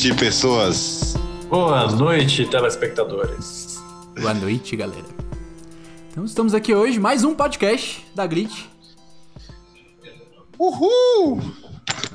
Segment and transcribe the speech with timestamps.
[0.00, 1.14] noite, pessoas.
[1.50, 3.82] Boa noite, telespectadores.
[4.18, 5.04] Boa noite, galera.
[6.10, 8.64] Então estamos aqui hoje, mais um podcast da Glitch.
[10.58, 11.42] Uhul!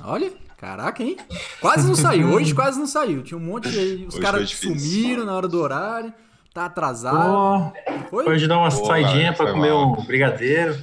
[0.04, 1.16] Olha, caraca, hein?
[1.62, 3.22] Quase não saiu, hoje quase não saiu.
[3.22, 4.08] Tinha um monte de.
[4.08, 6.12] Os caras sumiram na hora do horário,
[6.56, 7.72] tá atrasado.
[8.10, 8.30] Pô, Foi?
[8.30, 9.92] hoje dar uma Pô, saidinha foi comer mal.
[9.94, 10.76] um brigadeiro.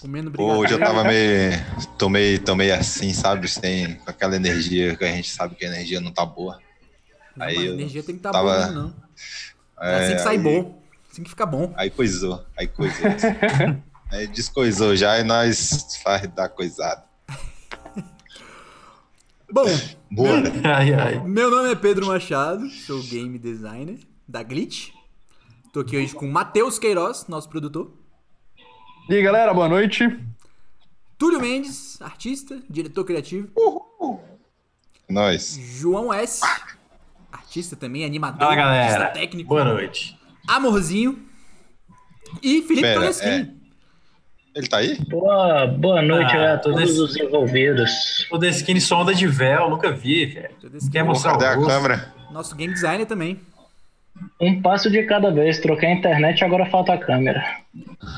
[0.00, 0.86] Comendo Pô, hoje eu brigadeiro.
[0.86, 1.86] tava meio.
[1.98, 3.48] Tomei, tomei assim, sabe?
[3.48, 6.60] Sem com aquela energia que a gente sabe que a energia não tá boa.
[7.36, 8.94] Não, aí mas a eu energia tem que estar tava- boa, mesmo, não.
[9.80, 10.82] É, assim que sai aí- bom.
[11.10, 11.72] Assim que fica bom.
[11.76, 12.96] Aí coisou, aí coisou.
[14.12, 17.04] aí descoisou já e nós faz dar coisada.
[19.50, 19.64] Bom,
[20.64, 21.20] ai.
[21.26, 24.90] meu nome é Pedro Machado, sou game designer da Glitch.
[25.72, 27.97] Tô aqui hoje com o Matheus Queiroz, nosso produtor.
[29.08, 30.06] E aí, galera, boa noite.
[31.16, 33.48] Túlio Mendes, artista, diretor criativo.
[35.08, 35.58] Nós.
[35.80, 36.42] João S.
[37.32, 38.84] Artista também, animador, Fala, galera.
[38.84, 39.48] artista técnico.
[39.48, 40.18] Boa noite.
[40.46, 41.18] Amorzinho.
[42.42, 43.54] E Felipe Pera, Tonesquim.
[44.54, 44.98] Ele tá aí?
[45.08, 48.26] Boa, boa noite Ah, a todos os envolvidos.
[48.30, 50.54] O The Skin só anda de véu, nunca vi, velho.
[50.60, 50.90] Tonesquim.
[50.90, 51.68] Quer mostrar cadê o a rosto?
[51.68, 52.14] câmera?
[52.30, 53.40] Nosso game designer também.
[54.40, 55.58] Um passo de cada vez.
[55.58, 57.42] Troquei a internet, agora falta a câmera.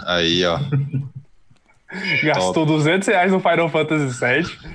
[0.06, 0.58] Aí, ó.
[2.24, 4.70] Gastou 200 reais no Final Fantasy VII.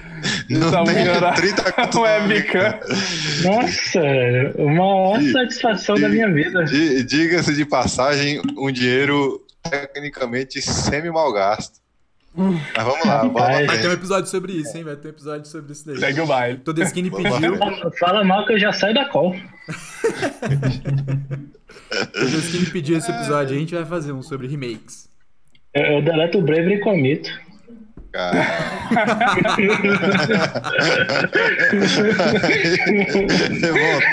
[0.50, 2.80] Não Tá tem vendo a- 30 conto webcam.
[3.44, 4.02] Nossa,
[4.58, 6.64] uma maior satisfação da minha vida.
[6.66, 11.80] Di- Diga-se de passagem, um dinheiro tecnicamente semi-mal gasto.
[12.36, 13.68] Mas vamos lá, pra Rapaz.
[13.68, 14.84] Vai ter um episódio sobre isso, hein?
[14.84, 15.98] Vai ter um episódio sobre isso daí.
[15.98, 16.60] Segue o baile.
[17.10, 17.40] Vamos lá.
[17.40, 17.92] pediu.
[18.00, 19.36] Fala mal que eu já saio da call.
[22.14, 23.56] Tonesquim me pediu esse episódio.
[23.56, 25.10] A gente vai fazer um sobre remakes.
[25.74, 27.30] Eu, eu deleto o Bravery e comito.
[28.16, 28.48] Cara.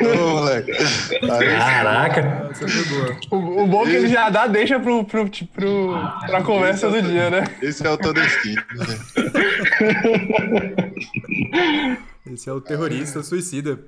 [0.01, 0.73] Voltou, moleque.
[0.73, 2.51] Aí, Caraca.
[3.31, 5.95] O, o bom é que ele já dá deixa pro, pro, pro,
[6.27, 7.45] pra conversa do dia, né?
[7.63, 8.57] esse é o Todesquim.
[12.27, 13.79] Esse é o terrorista suicida.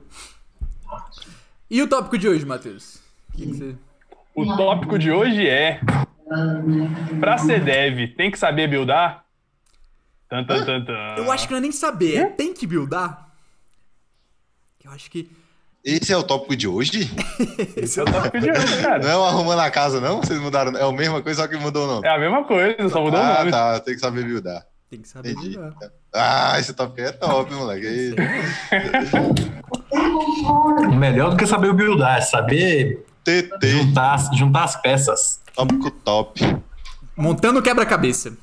[1.69, 3.01] E o tópico de hoje, Matheus?
[3.31, 3.75] O que que você...
[4.33, 5.81] O tópico de hoje é...
[7.19, 9.24] Pra ser dev, tem que saber buildar?
[10.29, 11.15] Tan, tan, tan, tan.
[11.19, 13.29] Eu acho que não é nem saber, é tem que buildar.
[14.85, 15.31] Eu acho que.
[15.85, 17.11] Esse é o tópico de hoje?
[17.77, 19.03] Esse é o tópico de hoje, cara.
[19.03, 20.23] Não é o arrumando a casa, não?
[20.23, 20.73] Vocês mudaram?
[20.79, 22.09] É a mesma coisa, só que mudou o nome.
[22.09, 23.51] É a mesma coisa, só mudou o Ah, nome.
[23.51, 23.81] tá.
[23.81, 24.67] Tem que saber buildar.
[24.89, 25.59] Tem que saber Entendi.
[25.59, 25.91] buildar.
[26.15, 28.15] Ah, esse tópico é top, moleque.
[30.99, 35.41] Melhor do que saber o buildar, é saber TT, juntar, juntar as peças.
[35.55, 36.41] tópico top.
[37.17, 38.37] Montando o quebra-cabeça.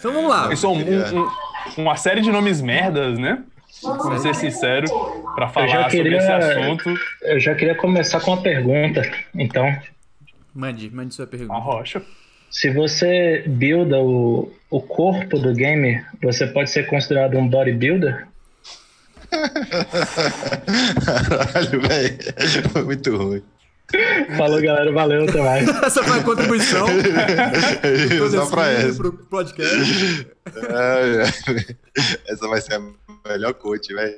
[0.00, 0.52] Então vamos lá.
[0.52, 1.30] Isso é um- um- um-
[1.78, 3.42] uma série de nomes merdas, né?
[3.82, 4.86] Pra ser sincero,
[5.36, 6.92] pra falar já sobre queria- esse assunto.
[7.22, 9.02] Eu já queria começar com uma pergunta.
[9.34, 9.64] Então,
[10.52, 11.60] Mande, mande sua Uma pergunta.
[11.60, 12.02] rocha.
[12.50, 18.26] se você builda o, o corpo do game, você pode ser considerado um bodybuilder?
[21.06, 22.18] Caralho, velho.
[22.72, 23.42] Foi muito ruim.
[24.36, 24.92] Falou, galera.
[24.92, 25.68] Valeu, até mais.
[25.82, 26.86] Essa foi a contribuição
[28.30, 28.96] Só pra essa.
[28.96, 30.26] pro podcast.
[30.46, 31.64] Ai.
[32.28, 32.82] Essa vai ser a
[33.28, 34.14] melhor coach, velho.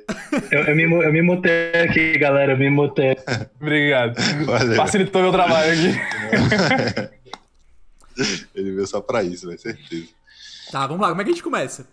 [0.51, 2.53] Eu, eu, me, eu me mutei aqui, galera.
[2.53, 3.17] Eu me mutei.
[3.59, 4.15] Obrigado.
[4.45, 4.75] Valeu.
[4.75, 7.13] Facilitou meu trabalho aqui.
[8.53, 10.07] Ele veio só pra isso, vai certeza.
[10.71, 11.09] Tá, vamos lá.
[11.09, 11.87] Como é que a gente começa?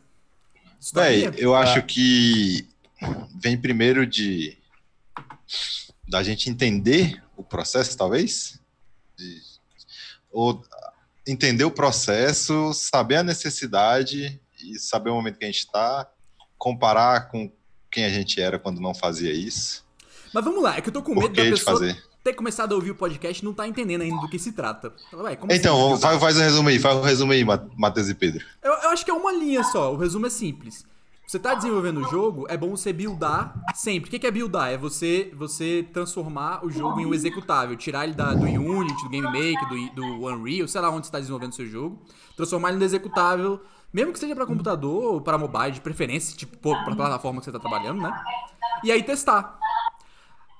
[0.94, 2.66] Véi, eu acho que
[3.40, 4.56] vem primeiro de
[6.08, 8.60] da gente entender o processo, talvez,
[9.16, 9.40] De-
[10.30, 10.62] ou
[11.26, 16.08] entender o processo, saber a necessidade e saber o momento que a gente está,
[16.58, 17.50] comparar com
[17.90, 19.84] quem a gente era quando não fazia isso,
[20.32, 22.00] Mas vamos lá, é que eu tô com medo da que de pessoa fazer.
[22.22, 24.92] ter começado a ouvir o podcast e não tá entendendo ainda do que se trata.
[25.10, 27.44] Fala, "Ué, como assim Então, buildar?" faz, faz um resumo aí, faz um resumo aí,
[27.44, 28.44] Ma- Matheus e Pedro.
[28.62, 30.84] Eu, eu acho que é uma linha só, o resumo é simples.
[31.30, 34.08] Você tá desenvolvendo o jogo, é bom você buildar sempre.
[34.08, 34.72] O que que é buildar?
[34.72, 39.08] É você, você transformar o jogo em um executável, tirar ele da, do Unity, do
[39.08, 42.02] Game Maker, do, do Unreal, sei lá onde você tá desenvolvendo o seu jogo,
[42.36, 43.60] transformar ele no executável,
[43.92, 47.44] mesmo que seja pra computador ou para mobile, de preferência, tipo, pô, pra plataforma que
[47.44, 48.12] você tá trabalhando, né?
[48.82, 49.56] E aí testar.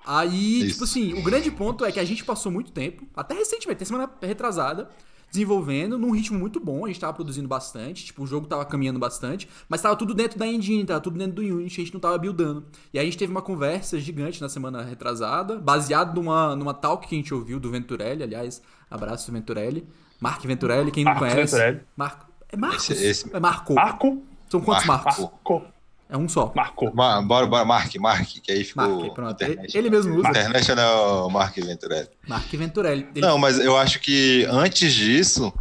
[0.06, 0.74] Aí, Isso.
[0.74, 3.84] tipo assim, o grande ponto é que a gente passou muito tempo, até recentemente, até
[3.84, 4.88] semana retrasada,
[5.30, 8.98] desenvolvendo num ritmo muito bom, a gente tava produzindo bastante, tipo, o jogo tava caminhando
[8.98, 12.00] bastante, mas tava tudo dentro da engine, tava tudo dentro do Unity, a gente não
[12.00, 12.64] tava buildando.
[12.92, 17.06] E aí a gente teve uma conversa gigante na semana retrasada, baseado numa, numa talk
[17.06, 18.60] que a gente ouviu do Venturelli, aliás,
[18.90, 19.86] abraço Venturelli,
[20.20, 21.54] Mark Venturelli, quem não Marcos conhece.
[21.56, 21.80] Venturelli.
[21.96, 22.90] Marco, é Marcos?
[22.90, 23.74] Esse- esse- É Marco.
[23.74, 24.22] Marco?
[24.48, 25.04] São quantos Marco.
[25.04, 25.24] Marcos?
[25.24, 25.62] Marco.
[26.10, 26.52] É um só.
[26.54, 26.92] Marcou.
[26.94, 29.00] Ma- Bora, bora, Mark, Mark, que aí ficou.
[29.02, 29.42] Mark, pronto.
[29.44, 29.76] Internet.
[29.78, 30.28] Ele mesmo usa.
[30.30, 32.08] International Mark Venturelli.
[32.26, 33.06] Mark Venturelli.
[33.14, 35.52] Ele- Não, mas eu acho que antes disso,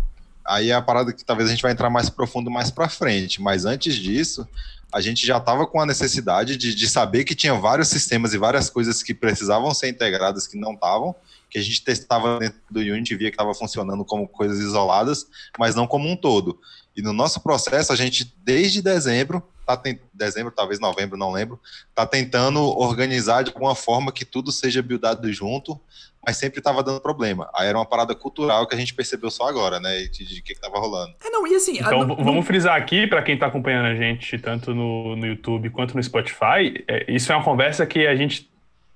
[0.46, 3.42] aí é a parada que talvez a gente vai entrar mais profundo mais pra frente,
[3.42, 4.48] mas antes disso,
[4.92, 8.38] a gente já estava com a necessidade de, de saber que tinha vários sistemas e
[8.40, 11.16] várias coisas que precisavam ser integradas que não estavam,
[11.48, 15.28] que a gente testava dentro do Unity e via que estava funcionando como coisas isoladas,
[15.60, 16.60] mas não como um todo.
[16.98, 21.60] E no nosso processo, a gente, desde dezembro, tá tem, dezembro, talvez novembro, não lembro,
[21.94, 25.80] tá tentando organizar de alguma forma que tudo seja buildado junto,
[26.26, 27.50] mas sempre tava dando problema.
[27.56, 29.96] Aí era uma parada cultural que a gente percebeu só agora, né?
[30.06, 31.14] De, de que, que tava rolando.
[31.24, 31.78] É, não, e assim.
[31.78, 35.70] Então, não- vamos frisar aqui, para quem está acompanhando a gente, tanto no, no YouTube
[35.70, 38.50] quanto no Spotify, é, isso é uma conversa que a gente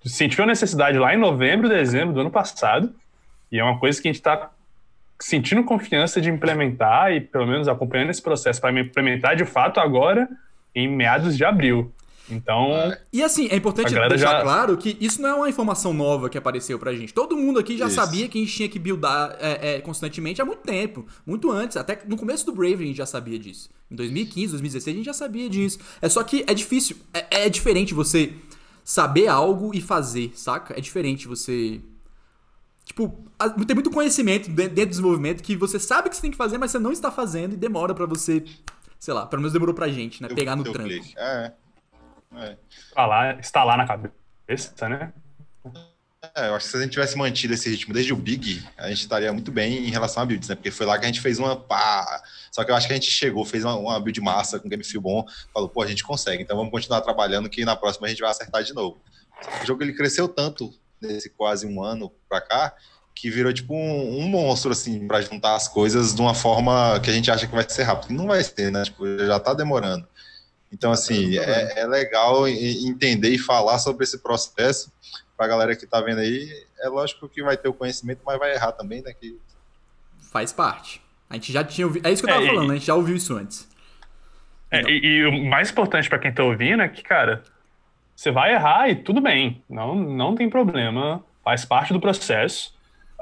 [0.03, 2.93] sentiu a necessidade lá em novembro, dezembro do ano passado,
[3.51, 4.49] e é uma coisa que a gente está
[5.21, 10.27] sentindo confiança de implementar e, pelo menos, acompanhando esse processo para implementar de fato agora,
[10.75, 11.91] em meados de abril.
[12.29, 12.69] Então.
[13.11, 16.37] E assim, é importante deixar já- claro que isso não é uma informação nova que
[16.37, 17.13] apareceu pra gente.
[17.13, 17.95] Todo mundo aqui já Isso.
[17.95, 21.05] sabia que a gente tinha que buildar é, é, constantemente há muito tempo.
[21.25, 21.75] Muito antes.
[21.75, 23.69] Até no começo do Brave a gente já sabia disso.
[23.91, 25.79] Em 2015, 2016 a gente já sabia disso.
[26.01, 26.95] É só que é difícil.
[27.13, 28.31] É, é diferente você
[28.85, 30.77] saber algo e fazer, saca?
[30.77, 31.81] É diferente você.
[32.85, 33.17] Tipo,
[33.67, 36.57] tem muito conhecimento de- dentro do desenvolvimento que você sabe que você tem que fazer,
[36.57, 38.43] mas você não está fazendo e demora pra você.
[39.03, 40.29] Sei lá, pelo menos demorou pra gente, né?
[40.29, 40.87] Pegar no tranco.
[40.87, 41.13] clique.
[41.17, 41.51] É.
[42.37, 42.57] É.
[42.95, 45.11] tá lá, está lá na cabeça, né?
[46.33, 48.87] É, eu acho que se a gente tivesse mantido esse ritmo desde o Big, a
[48.87, 50.55] gente estaria muito bem em relação a builds, né?
[50.55, 52.23] Porque foi lá que a gente fez uma pá.
[52.49, 54.85] Só que eu acho que a gente chegou, fez uma, uma build massa com game
[54.85, 58.09] feel bom, falou, pô, a gente consegue, então vamos continuar trabalhando que na próxima a
[58.09, 59.01] gente vai acertar de novo.
[59.61, 62.73] O jogo ele cresceu tanto nesse quase um ano pra cá
[63.15, 67.09] que virou tipo um, um monstro, assim, pra juntar as coisas de uma forma que
[67.09, 68.11] a gente acha que vai ser rápido.
[68.11, 68.83] E Não vai ser, né?
[68.83, 70.05] Tipo, já tá demorando.
[70.71, 74.91] Então, assim, é, é legal e- entender e falar sobre esse processo
[75.37, 76.49] pra galera que tá vendo aí.
[76.81, 79.13] É lógico que vai ter o conhecimento, mas vai errar também, né?
[79.13, 79.37] Que
[80.31, 80.99] Faz parte.
[81.29, 82.07] A gente já tinha ouvido.
[82.07, 83.67] É isso que eu tava É, e- falando, a gente já ouviu isso antes.
[84.71, 84.89] É, Não.
[84.89, 87.43] e, e o mais importante para quem tá ouvindo é que, cara,
[88.15, 92.73] você vai errar e tudo bem, não, não tem problema, faz parte do processo.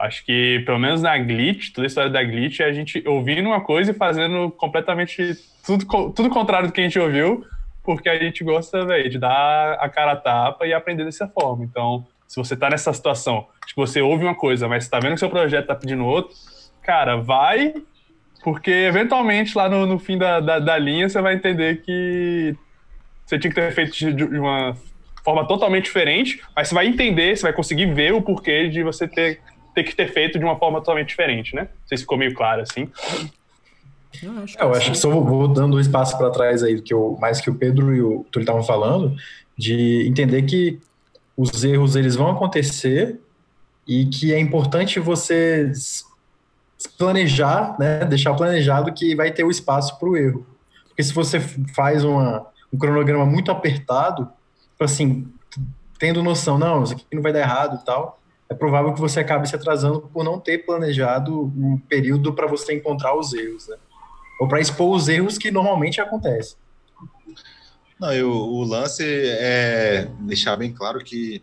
[0.01, 3.48] Acho que, pelo menos na Glitch, toda a história da Glitch é a gente ouvindo
[3.48, 7.45] uma coisa e fazendo completamente tudo, tudo contrário do que a gente ouviu,
[7.83, 11.63] porque a gente gosta, velho, de dar a cara a tapa e aprender dessa forma.
[11.63, 15.19] Então, se você tá nessa situação, que você ouve uma coisa, mas tá vendo que
[15.19, 16.36] seu projeto tá pedindo outro,
[16.81, 17.74] cara, vai,
[18.44, 22.56] porque eventualmente lá no, no fim da, da, da linha você vai entender que
[23.25, 24.75] você tinha que ter feito de uma
[25.24, 29.07] forma totalmente diferente, mas você vai entender, você vai conseguir ver o porquê de você
[29.07, 29.39] ter,
[29.73, 31.63] ter que ter feito de uma forma totalmente diferente, né?
[31.63, 32.89] Não sei se ficou meio claro assim.
[34.21, 36.81] Eu acho que É, eu acho que só vou- dando um espaço para trás aí,
[36.81, 39.15] que eu, mais que o Pedro e o Túlio estavam falando,
[39.57, 40.79] de entender que
[41.38, 43.19] os erros eles vão acontecer
[43.88, 45.71] e que é importante você
[46.97, 50.45] planejar, né, deixar planejado que vai ter o espaço para o erro.
[50.88, 54.29] Porque se você faz uma, um cronograma muito apertado,
[54.79, 55.27] assim,
[56.00, 58.19] tendo noção, não, isso aqui não vai dar errado e tal,
[58.51, 62.74] é provável que você acabe se atrasando por não ter planejado um período para você
[62.74, 63.77] encontrar os erros, né?
[64.41, 66.58] ou para expor os erros que normalmente acontecem.
[67.98, 71.41] Não, e o, o lance é deixar bem claro que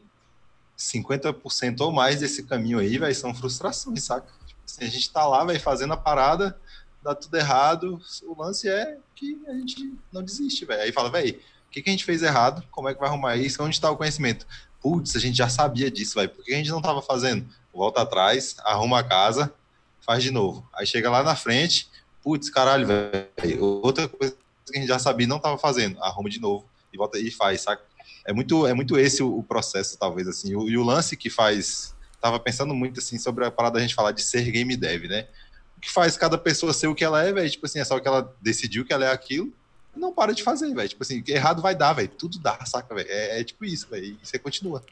[0.76, 4.28] 50% ou mais desse caminho aí, vai são frustrações, saca?
[4.46, 6.60] Tipo assim, a gente tá lá, vai fazendo a parada,
[7.02, 7.98] dá tudo errado.
[8.24, 10.82] O lance é que a gente não desiste, velho.
[10.82, 12.62] Aí fala, velho, o que, que a gente fez errado?
[12.70, 13.62] Como é que vai arrumar isso?
[13.62, 14.46] Onde tá o conhecimento?
[14.80, 16.30] Putz, a gente já sabia disso, velho.
[16.30, 17.46] Por que a gente não tava fazendo?
[17.72, 19.52] Volta atrás, arruma a casa,
[20.00, 20.68] faz de novo.
[20.74, 21.88] Aí chega lá na frente,
[22.22, 23.64] putz, caralho, velho.
[23.82, 26.96] Outra coisa que a gente já sabia e não tava fazendo, arruma de novo e
[26.96, 27.82] volta e faz, saca?
[28.24, 30.54] É muito, é muito esse o, processo, talvez, assim.
[30.54, 31.94] O, e o lance que faz.
[32.20, 35.28] Tava pensando muito, assim, sobre a parada da gente falar de ser game dev, né?
[35.76, 37.48] O que faz cada pessoa ser o que ela é, velho?
[37.48, 39.52] Tipo assim, é só que ela decidiu que ela é aquilo
[39.98, 40.88] não para de fazer, velho.
[40.88, 42.08] Tipo assim, errado vai dar, velho.
[42.08, 43.08] Tudo dá, saca, velho?
[43.10, 44.04] É, é tipo isso, velho.
[44.04, 44.82] E você continua.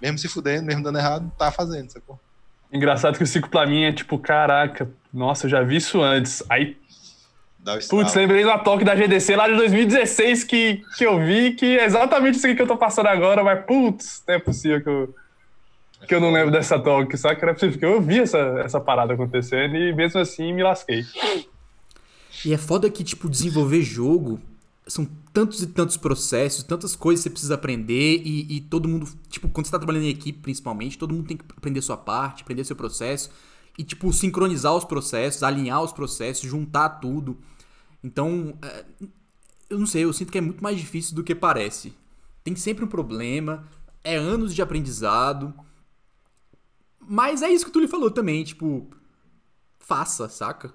[0.00, 2.18] Mesmo se fudendo, mesmo dando errado, tá fazendo, sacou?
[2.72, 6.42] Engraçado que o ciclo pra mim é tipo, caraca, nossa, eu já vi isso antes.
[6.50, 6.76] Aí,
[7.88, 11.84] putz, lembrei da talk da GDC lá de 2016 que, que eu vi, que é
[11.84, 15.14] exatamente isso aqui que eu tô passando agora, mas putz, não é possível que eu,
[16.08, 18.80] que eu não lembro dessa talk, só que era possível que eu vi essa, essa
[18.80, 21.04] parada acontecendo e mesmo assim me lasquei.
[22.44, 24.40] E é foda que, tipo, desenvolver jogo
[24.86, 29.08] são tantos e tantos processos, tantas coisas que você precisa aprender e, e todo mundo,
[29.28, 32.42] tipo, quando você tá trabalhando em equipe, principalmente, todo mundo tem que aprender sua parte,
[32.42, 33.30] aprender seu processo
[33.78, 37.36] e, tipo, sincronizar os processos, alinhar os processos, juntar tudo.
[38.02, 38.84] Então, é,
[39.70, 41.94] eu não sei, eu sinto que é muito mais difícil do que parece.
[42.42, 43.66] Tem sempre um problema,
[44.02, 45.52] é anos de aprendizado.
[47.00, 48.86] Mas é isso que tu lhe falou também, tipo,
[49.78, 50.72] faça, saca?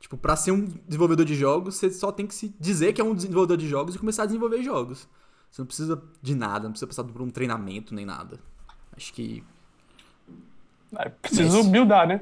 [0.00, 3.04] Tipo, pra ser um desenvolvedor de jogos, você só tem que se dizer que é
[3.04, 5.08] um desenvolvedor de jogos e começar a desenvolver jogos.
[5.50, 8.38] Você não precisa de nada, não precisa passar por um treinamento nem nada.
[8.96, 9.42] Acho que.
[10.96, 12.20] É, preciso buildar, né?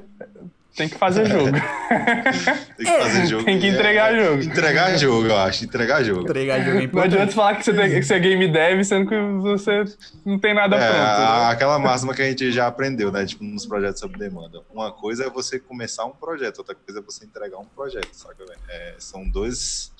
[0.77, 1.49] Tem que fazer jogo.
[2.77, 3.43] Tem que fazer jogo.
[3.45, 4.43] Tem que entregar É, jogo.
[4.43, 5.65] Entregar jogo, eu acho.
[5.65, 6.21] Entregar jogo.
[6.21, 7.13] Entregar jogo é Não importante.
[7.15, 9.83] adianta falar que você, tem, que você é game dev, sendo que você
[10.23, 10.99] não tem nada É, pronto.
[11.41, 11.45] né?
[11.51, 13.25] aquela máxima que a gente já aprendeu, né?
[13.25, 14.61] Tipo, nos projetos sob demanda.
[14.71, 18.45] Uma coisa é você começar um projeto, outra coisa é você entregar um projeto, saca?
[18.69, 19.91] É, são dois,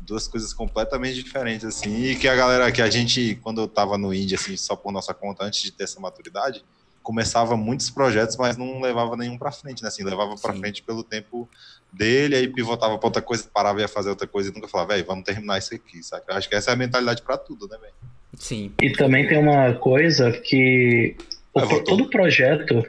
[0.00, 3.98] duas coisas completamente diferentes, assim, e que a galera, que a gente, quando eu tava
[3.98, 6.64] no Indie, assim, só por nossa conta, antes de ter essa maturidade,
[7.08, 9.88] começava muitos projetos, mas não levava nenhum pra frente, né?
[9.88, 10.60] Assim, levava pra Sim.
[10.60, 11.48] frente pelo tempo
[11.90, 14.92] dele, aí pivotava pra outra coisa, parava e ia fazer outra coisa e nunca falava,
[14.92, 16.30] velho, vamos terminar isso aqui, saca?
[16.30, 17.94] Eu acho que essa é a mentalidade pra tudo, né, velho?
[18.36, 18.74] Sim.
[18.82, 21.16] E também tem uma coisa que
[21.54, 22.86] o Ah, todo projeto,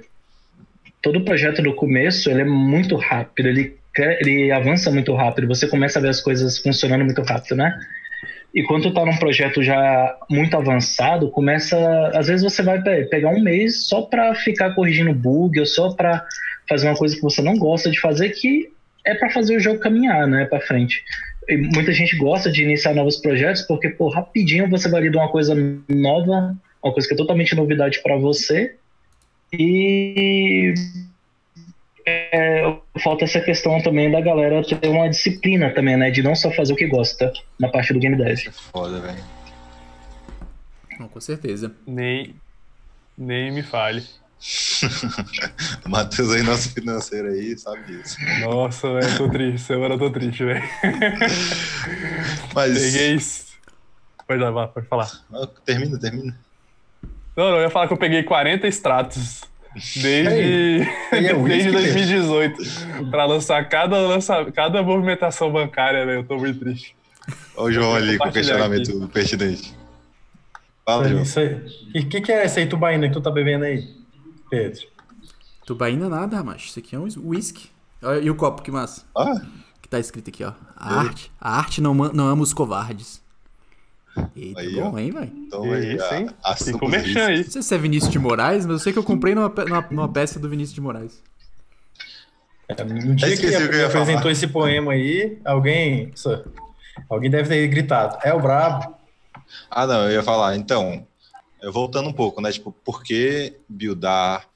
[1.02, 3.78] todo projeto do começo, ele é muito rápido, ele,
[4.20, 7.74] ele avança muito rápido, você começa a ver as coisas funcionando muito rápido, né?
[8.54, 11.78] E quando tu tá num projeto já muito avançado, começa,
[12.16, 15.94] às vezes você vai pe- pegar um mês só para ficar corrigindo bug ou só
[15.94, 16.26] para
[16.68, 18.70] fazer uma coisa que você não gosta de fazer que
[19.06, 21.04] é para fazer o jogo caminhar, né, para frente.
[21.48, 25.32] E muita gente gosta de iniciar novos projetos porque, pô, rapidinho você vai lidar uma
[25.32, 25.56] coisa
[25.88, 28.76] nova, uma coisa que é totalmente novidade para você.
[29.54, 30.74] E
[32.32, 36.12] é, falta essa questão também da galera ter uma disciplina também, né?
[36.12, 38.34] De não só fazer o que gosta na parte do game dev.
[38.34, 39.24] Isso é foda, velho.
[41.12, 41.74] Com certeza.
[41.88, 42.36] Nem,
[43.18, 44.04] nem me fale.
[45.86, 48.18] O Matheus aí, nosso financeiro aí, sabe disso.
[48.42, 49.68] Nossa, velho, tô triste.
[49.68, 50.64] Semana eu tô triste, velho.
[52.56, 52.80] Mas.
[52.80, 53.46] Peguei isso.
[54.26, 55.10] Pode lá, pode falar.
[55.66, 56.40] Termina, termina.
[57.36, 63.10] Não, não, eu ia falar que eu peguei 40 extratos desde, é desde whisky, 2018
[63.12, 66.20] pra lançar cada, lança, cada movimentação bancária, velho.
[66.20, 66.96] Eu tô muito triste.
[67.56, 69.78] Olha o João ali com o questionamento pertinente.
[70.86, 71.22] Fala, João.
[71.22, 71.62] Isso aí.
[71.94, 73.88] E o que, que é essa aí, tubaína que tu tá bebendo aí,
[74.50, 74.88] Pedro?
[75.66, 76.68] Tubaína nada, macho.
[76.68, 77.70] Isso aqui é um whisky.
[78.24, 79.04] E o copo, que massa.
[79.16, 79.40] Ah,
[79.82, 80.54] Que tá escrito aqui, ó.
[80.76, 83.22] A arte, a arte não, não ama os covardes.
[84.36, 85.32] Eita, Aí, bom, hein, velho?
[85.48, 86.30] então aí, isso, hein?
[86.44, 87.44] a, a comerchan aí.
[87.44, 89.88] Não sei se é Vinícius de Moraes, mas eu sei que eu comprei numa, numa,
[89.92, 91.22] numa peça do Vinícius de Moraes.
[92.68, 94.32] É, No dia que ele o que ia apresentou falar.
[94.32, 96.12] esse poema aí, alguém.
[96.16, 96.30] isso,
[97.10, 98.18] alguém deve ter gritado.
[98.24, 98.96] É o brabo.
[99.72, 100.56] Ah, não, eu ia falar.
[100.56, 101.06] Então,
[101.72, 102.52] voltando um pouco, né?
[102.52, 104.48] Tipo, por que buildar,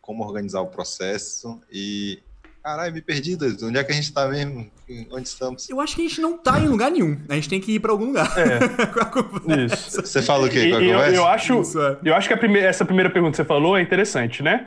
[0.00, 2.20] como organizar o processo e.
[2.66, 3.64] Caralho, me perdi, doido.
[3.68, 4.68] Onde é que a gente tá mesmo?
[5.12, 5.70] Onde estamos?
[5.70, 7.16] Eu acho que a gente não tá em lugar nenhum.
[7.28, 8.28] A gente tem que ir pra algum lugar.
[8.36, 10.00] É, Com a conversa.
[10.00, 10.02] isso.
[10.02, 10.68] Você fala o quê?
[10.70, 11.14] Com a e eu, conversa?
[11.16, 11.96] eu acho, Isso, é.
[12.04, 14.66] eu acho que a primeira- essa primeira pergunta que você falou é interessante, né?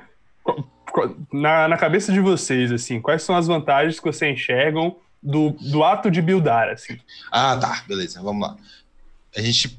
[1.34, 5.84] Na, na cabeça de vocês, assim, quais são as vantagens que vocês enxergam do, do
[5.84, 6.98] ato de buildar, assim?
[7.30, 8.56] Ah, tá, beleza, vamos lá.
[9.36, 9.78] A gente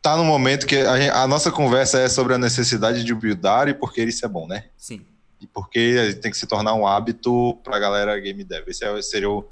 [0.00, 3.68] tá no momento que a, gente- a nossa conversa é sobre a necessidade de buildar
[3.68, 4.64] e por que isso é bom, né?
[4.78, 5.04] Sim.
[5.42, 8.68] E por que tem que se tornar um hábito pra galera game dev.
[8.68, 9.44] Esse é- seria o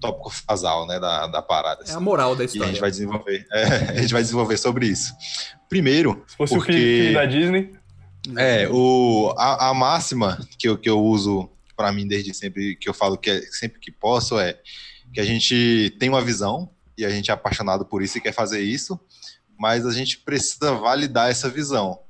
[0.00, 1.82] tópico fasal, né, da, da parada.
[1.82, 1.94] É assim.
[1.96, 2.68] a moral da E a história.
[2.72, 3.46] gente vai desenvolver.
[3.52, 3.62] é,
[3.96, 5.14] a gente vai desenvolver sobre isso.
[5.68, 7.72] Primeiro, Se fosse o porque filme, filme da Disney,
[8.36, 12.88] é o a, a máxima que eu, que eu uso pra mim desde sempre, que
[12.88, 14.58] eu falo que é, sempre que posso é
[15.14, 18.32] que a gente tem uma visão e a gente é apaixonado por isso e quer
[18.32, 18.98] fazer isso,
[19.58, 22.00] mas a gente precisa validar essa visão.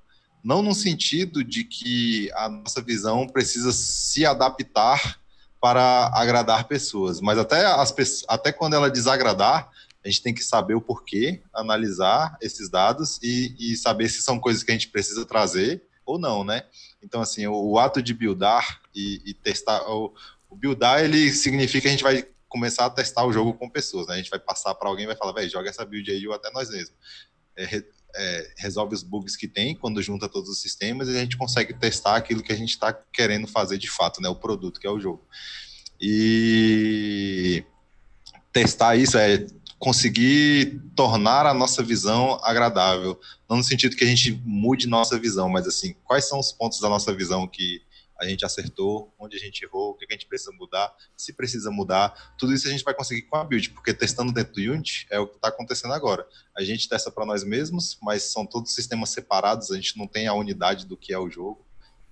[0.46, 5.20] Não no sentido de que a nossa visão precisa se adaptar
[5.60, 7.92] para agradar pessoas, mas até, as,
[8.28, 9.68] até quando ela desagradar,
[10.04, 14.38] a gente tem que saber o porquê, analisar esses dados e, e saber se são
[14.38, 16.62] coisas que a gente precisa trazer ou não, né?
[17.02, 19.82] Então, assim, o, o ato de buildar e, e testar.
[19.90, 20.14] O,
[20.48, 24.06] o buildar, ele significa que a gente vai começar a testar o jogo com pessoas,
[24.06, 24.14] né?
[24.14, 26.34] A gente vai passar para alguém e vai falar, velho, joga essa build aí ou
[26.34, 26.94] até nós mesmos.
[27.56, 27.82] É,
[28.16, 31.75] é, resolve os bugs que tem quando junta todos os sistemas e a gente consegue
[31.75, 34.28] testar aquilo que a gente está querendo fazer de fato, né?
[34.28, 35.23] O produto que é o jogo.
[36.00, 37.64] E
[38.52, 39.46] testar isso é
[39.78, 45.49] conseguir tornar a nossa visão agradável, não no sentido que a gente mude nossa visão,
[45.49, 47.82] mas assim, quais são os pontos da nossa visão que
[48.18, 51.70] a gente acertou, onde a gente errou, o que a gente precisa mudar, se precisa
[51.70, 55.06] mudar, tudo isso a gente vai conseguir com a build, porque testando dentro do Unity
[55.11, 56.26] é o que está acontecendo agora.
[56.56, 60.26] A gente testa para nós mesmos, mas são todos sistemas separados, a gente não tem
[60.26, 61.65] a unidade do que é o jogo.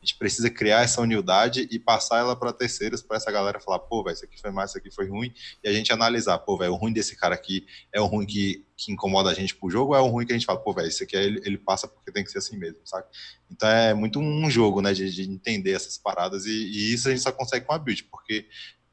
[0.04, 3.78] A gente precisa criar essa unidade e passar ela para terceiros, para essa galera falar,
[3.78, 5.32] pô, velho, isso aqui foi mais, isso aqui foi ruim,
[5.62, 8.66] e a gente analisar, pô, velho, o ruim desse cara aqui é o ruim que,
[8.76, 10.74] que incomoda a gente pro jogo, ou é o ruim que a gente fala, pô,
[10.74, 13.06] velho, isso aqui é, ele, ele passa porque tem que ser assim mesmo, sabe?
[13.50, 17.10] Então é muito um jogo, né, de, de entender essas paradas, e, e, isso a
[17.10, 18.46] gente só consegue com a build, porque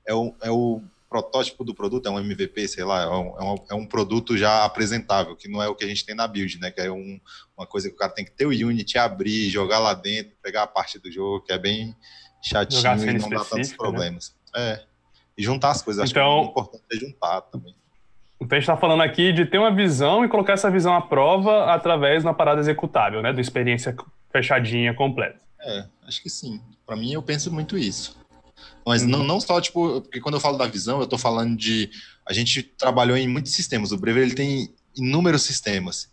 [0.07, 3.43] é o, é o protótipo do produto, é um MVP, sei lá, é um, é
[3.43, 6.25] um, é um produto já apresentável, que não é o que a gente tem na
[6.25, 6.71] build, né?
[6.71, 7.19] Que é um,
[7.57, 10.63] uma coisa que o cara tem que ter o Unity, abrir, jogar lá dentro, pegar
[10.63, 11.93] a parte do jogo, que é bem
[12.41, 13.75] chatinho e não dá tantos né?
[13.77, 14.33] problemas.
[14.55, 14.71] Né?
[14.71, 14.83] É.
[15.37, 17.75] E juntar as coisas, acho então, que é importante é juntar também.
[18.39, 21.01] Então a gente está falando aqui de ter uma visão e colocar essa visão à
[21.01, 23.33] prova através de uma parada executável, né?
[23.33, 23.93] Da experiência
[24.31, 25.41] fechadinha, completa.
[25.59, 26.61] É, acho que sim.
[26.85, 28.20] Para mim, eu penso muito isso.
[28.85, 29.25] Mas não, uhum.
[29.25, 31.89] não só, tipo, porque quando eu falo da visão, eu estou falando de.
[32.27, 33.91] A gente trabalhou em muitos sistemas.
[33.91, 36.09] O Breve ele tem inúmeros sistemas.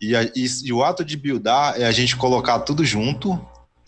[0.00, 3.40] E, a, e, e, o ato de buildar é a gente colocar tudo junto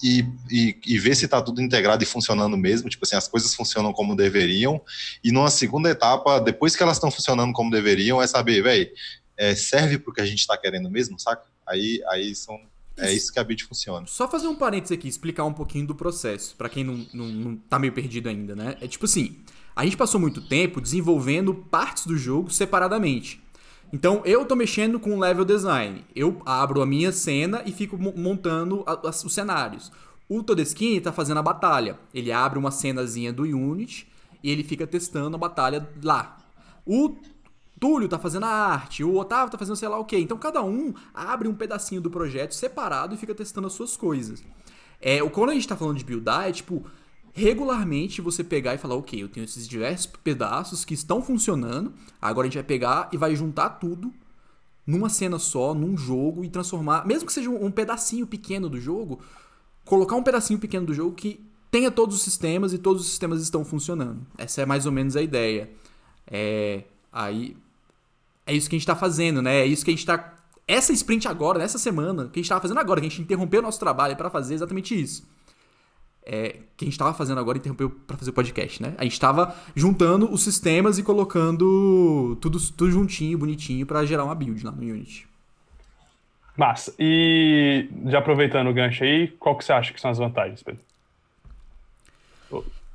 [0.03, 2.89] e, e, e ver se está tudo integrado e funcionando mesmo.
[2.89, 4.81] Tipo assim, as coisas funcionam como deveriam.
[5.23, 8.91] E numa segunda etapa, depois que elas estão funcionando como deveriam, é saber, velho,
[9.37, 11.45] é, serve para o que a gente está querendo mesmo, saca?
[11.67, 12.59] Aí, aí são
[13.01, 14.07] é isso que a Bit funciona.
[14.07, 17.57] Só fazer um parênteses aqui, explicar um pouquinho do processo, para quem não, não, não
[17.57, 18.77] tá meio perdido ainda, né?
[18.81, 19.39] É tipo assim,
[19.75, 23.41] a gente passou muito tempo desenvolvendo partes do jogo separadamente.
[23.93, 26.05] Então, eu tô mexendo com o level design.
[26.15, 29.91] Eu abro a minha cena e fico montando a, a, os cenários.
[30.29, 31.99] O Todeskin tá fazendo a batalha.
[32.15, 34.07] Ele abre uma cenazinha do Unity
[34.43, 36.39] e ele fica testando a batalha lá.
[36.87, 37.17] O
[37.81, 40.19] Túlio tá fazendo a arte, o Otávio tá fazendo sei lá o quê.
[40.19, 44.45] Então cada um abre um pedacinho do projeto separado e fica testando as suas coisas.
[45.01, 46.85] É, quando a gente tá falando de buildar, é tipo,
[47.33, 52.47] regularmente você pegar e falar, ok, eu tenho esses diversos pedaços que estão funcionando, agora
[52.47, 54.13] a gente vai pegar e vai juntar tudo
[54.87, 59.21] numa cena só, num jogo e transformar, mesmo que seja um pedacinho pequeno do jogo,
[59.87, 61.41] colocar um pedacinho pequeno do jogo que
[61.71, 64.27] tenha todos os sistemas e todos os sistemas estão funcionando.
[64.37, 65.71] Essa é mais ou menos a ideia.
[66.27, 67.57] É, aí
[68.47, 69.61] é isso que a gente está fazendo, né?
[69.61, 70.35] É isso que a gente está.
[70.67, 73.61] Essa sprint agora, nessa semana, que a gente estava fazendo agora, que a gente interrompeu
[73.61, 75.29] o nosso trabalho para fazer exatamente isso.
[76.25, 78.95] É, que a gente estava fazendo agora interrompeu para fazer o podcast, né?
[78.99, 84.35] A gente estava juntando os sistemas e colocando tudo, tudo juntinho, bonitinho, para gerar uma
[84.35, 85.27] build lá no Unity.
[86.57, 86.95] Massa.
[86.99, 90.83] E já aproveitando o gancho aí, qual que você acha que são as vantagens, Pedro?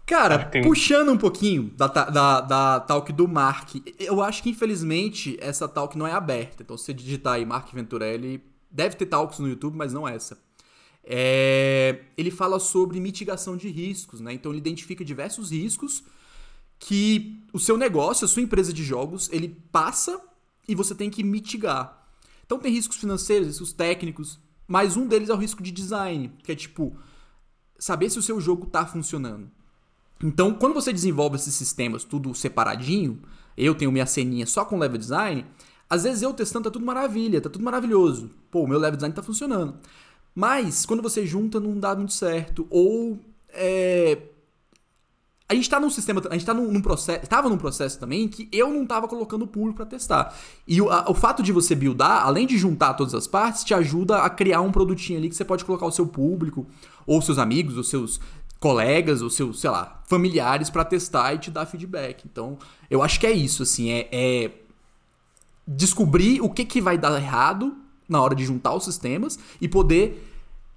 [0.05, 0.63] Cara, tem...
[0.63, 5.97] puxando um pouquinho da, da, da talk do Mark, eu acho que infelizmente essa talk
[5.97, 6.61] não é aberta.
[6.61, 10.37] Então, se você digitar aí Mark Venturelli, deve ter talks no YouTube, mas não essa.
[11.03, 12.01] É...
[12.15, 14.33] Ele fala sobre mitigação de riscos, né?
[14.33, 16.03] Então, ele identifica diversos riscos
[16.77, 20.21] que o seu negócio, a sua empresa de jogos, ele passa
[20.67, 22.07] e você tem que mitigar.
[22.45, 26.51] Então, tem riscos financeiros, riscos técnicos, mas um deles é o risco de design, que
[26.51, 26.95] é tipo
[27.77, 29.49] saber se o seu jogo está funcionando.
[30.23, 33.21] Então, quando você desenvolve esses sistemas tudo separadinho,
[33.57, 35.45] eu tenho minha ceninha só com level design,
[35.89, 38.31] às vezes eu testando tá tudo maravilha, tá tudo maravilhoso.
[38.49, 39.75] Pô, o meu level design tá funcionando.
[40.33, 42.67] Mas, quando você junta, não dá muito certo.
[42.69, 44.17] Ou, é...
[45.47, 48.27] A gente tá num sistema, a gente tá num, num processo, estava num processo também
[48.27, 50.35] que eu não tava colocando o público para testar.
[50.67, 53.71] E o, a, o fato de você buildar, além de juntar todas as partes, te
[53.71, 56.65] ajuda a criar um produtinho ali que você pode colocar o seu público,
[57.05, 58.19] ou seus amigos, os seus
[58.59, 62.25] colegas ou seus, sei lá, familiares para testar e te dar feedback.
[62.25, 62.57] Então,
[62.89, 64.51] eu acho que é isso, assim, é, é
[65.67, 67.75] descobrir o que, que vai dar errado
[68.07, 70.31] na hora de juntar os sistemas e poder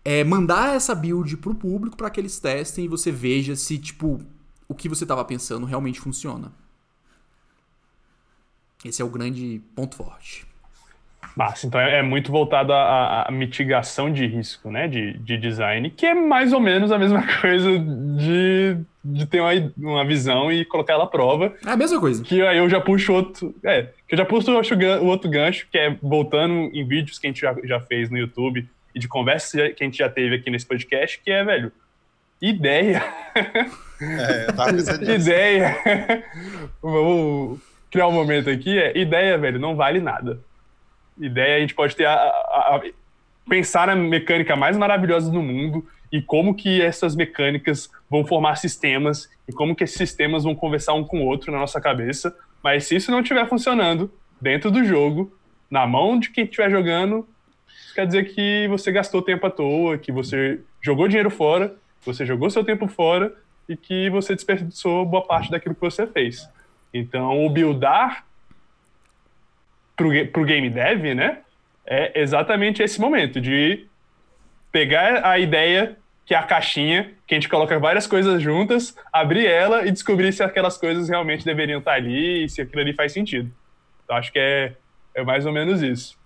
[0.05, 4.21] é, mandar essa build pro público para que eles testem e você veja se, tipo,
[4.67, 6.53] o que você estava pensando realmente funciona.
[8.85, 10.47] Esse é o grande ponto forte.
[11.38, 15.88] Massa, então é, é muito voltado à, à, mitigação de risco, né, de, de design,
[15.88, 20.64] que é mais ou menos a mesma coisa de, de ter uma, uma visão e
[20.64, 21.55] colocar ela à prova.
[21.64, 22.24] É a mesma coisa.
[22.24, 25.79] Que aí eu já puxo outro, é, que eu já puxo o outro gancho, que
[25.79, 29.53] é voltando em vídeos que a gente já, já fez no YouTube e de conversas
[29.53, 31.70] que a gente já teve aqui nesse podcast, que é, velho,
[32.42, 33.01] ideia.
[34.01, 34.70] É, eu tava
[35.12, 35.77] ideia.
[36.81, 37.59] Vamos
[37.90, 40.38] criar um momento aqui, é, ideia, velho, não vale nada
[41.20, 42.83] ideia, a gente pode ter a, a, a,
[43.48, 49.28] pensar na mecânica mais maravilhosa do mundo e como que essas mecânicas vão formar sistemas
[49.46, 52.35] e como que esses sistemas vão conversar um com o outro na nossa cabeça.
[52.62, 55.33] Mas se isso não estiver funcionando dentro do jogo,
[55.70, 57.26] na mão de quem estiver jogando,
[57.94, 62.48] quer dizer que você gastou tempo à toa, que você jogou dinheiro fora, você jogou
[62.48, 63.35] seu tempo fora
[63.68, 66.48] e que você desperdiçou boa parte daquilo que você fez.
[66.92, 68.24] Então, o buildar
[69.98, 71.38] para o game dev, né?
[71.84, 73.87] É exatamente esse momento de
[74.70, 79.46] pegar a ideia que é a caixinha, que a gente coloca várias coisas juntas, abrir
[79.46, 83.12] ela e descobrir se aquelas coisas realmente deveriam estar ali e se aquilo ali faz
[83.12, 83.50] sentido.
[84.04, 84.74] Então, acho que é,
[85.14, 86.18] é mais ou menos isso.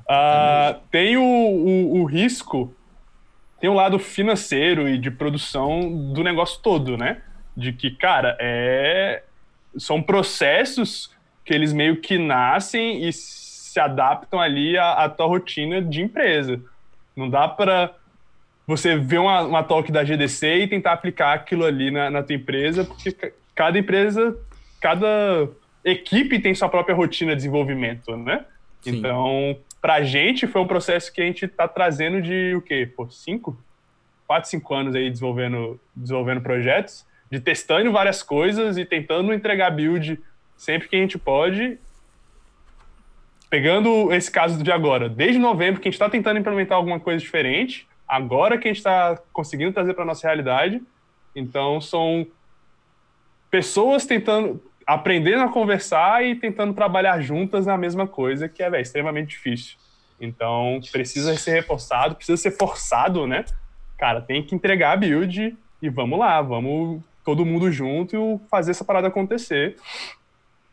[0.00, 2.74] Uh, tem o, o, o risco,
[3.60, 7.22] tem o lado financeiro e de produção do negócio todo, né?
[7.56, 9.22] De que, cara, é,
[9.78, 11.14] são processos
[11.50, 16.60] que eles meio que nascem e se adaptam ali à, à tua rotina de empresa.
[17.16, 17.92] Não dá para
[18.64, 22.36] você ver uma, uma talk da GDC e tentar aplicar aquilo ali na, na tua
[22.36, 24.38] empresa, porque cada empresa,
[24.80, 25.48] cada
[25.84, 28.44] equipe tem sua própria rotina de desenvolvimento, né?
[28.80, 28.98] Sim.
[28.98, 32.88] Então, pra gente foi um processo que a gente tá trazendo de o quê?
[32.96, 33.60] Pô, cinco?
[34.24, 40.16] Quatro, cinco anos aí desenvolvendo, desenvolvendo projetos, de testando várias coisas e tentando entregar build
[40.60, 41.78] sempre que a gente pode.
[43.48, 47.18] Pegando esse caso de agora, desde novembro que a gente está tentando implementar alguma coisa
[47.18, 50.82] diferente, agora que a gente está conseguindo trazer para nossa realidade.
[51.34, 52.26] Então, são
[53.50, 58.82] pessoas tentando, aprendendo a conversar e tentando trabalhar juntas na mesma coisa, que é véio,
[58.82, 59.78] extremamente difícil.
[60.20, 63.46] Então, precisa ser reforçado, precisa ser forçado, né?
[63.96, 68.72] Cara, tem que entregar a build e vamos lá, vamos todo mundo junto e fazer
[68.72, 69.76] essa parada acontecer.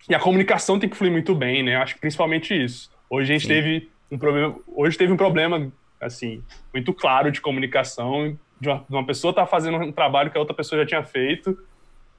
[0.10, 1.76] E a comunicação tem que fluir muito bem, né?
[1.76, 2.90] Eu acho que principalmente isso.
[3.10, 3.54] Hoje a gente Sim.
[3.54, 6.44] teve um problema, hoje teve um problema assim,
[6.74, 10.38] muito claro de comunicação, de uma, de uma pessoa estar tá fazendo um trabalho que
[10.38, 11.58] a outra pessoa já tinha feito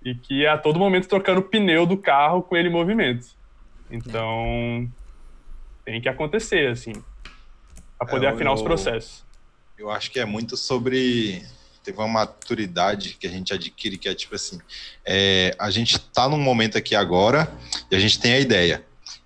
[0.05, 3.27] e que é a todo momento trocando o pneu do carro com ele em movimento.
[3.91, 4.89] Então,
[5.85, 6.93] tem que acontecer, assim,
[7.97, 9.25] para poder é, afinar eu, os processos.
[9.79, 11.43] Eu acho que é muito sobre
[11.83, 14.59] teve uma maturidade que a gente adquire que é tipo assim,
[15.07, 17.53] é, a gente está num momento aqui agora
[17.91, 18.85] e a gente tem a ideia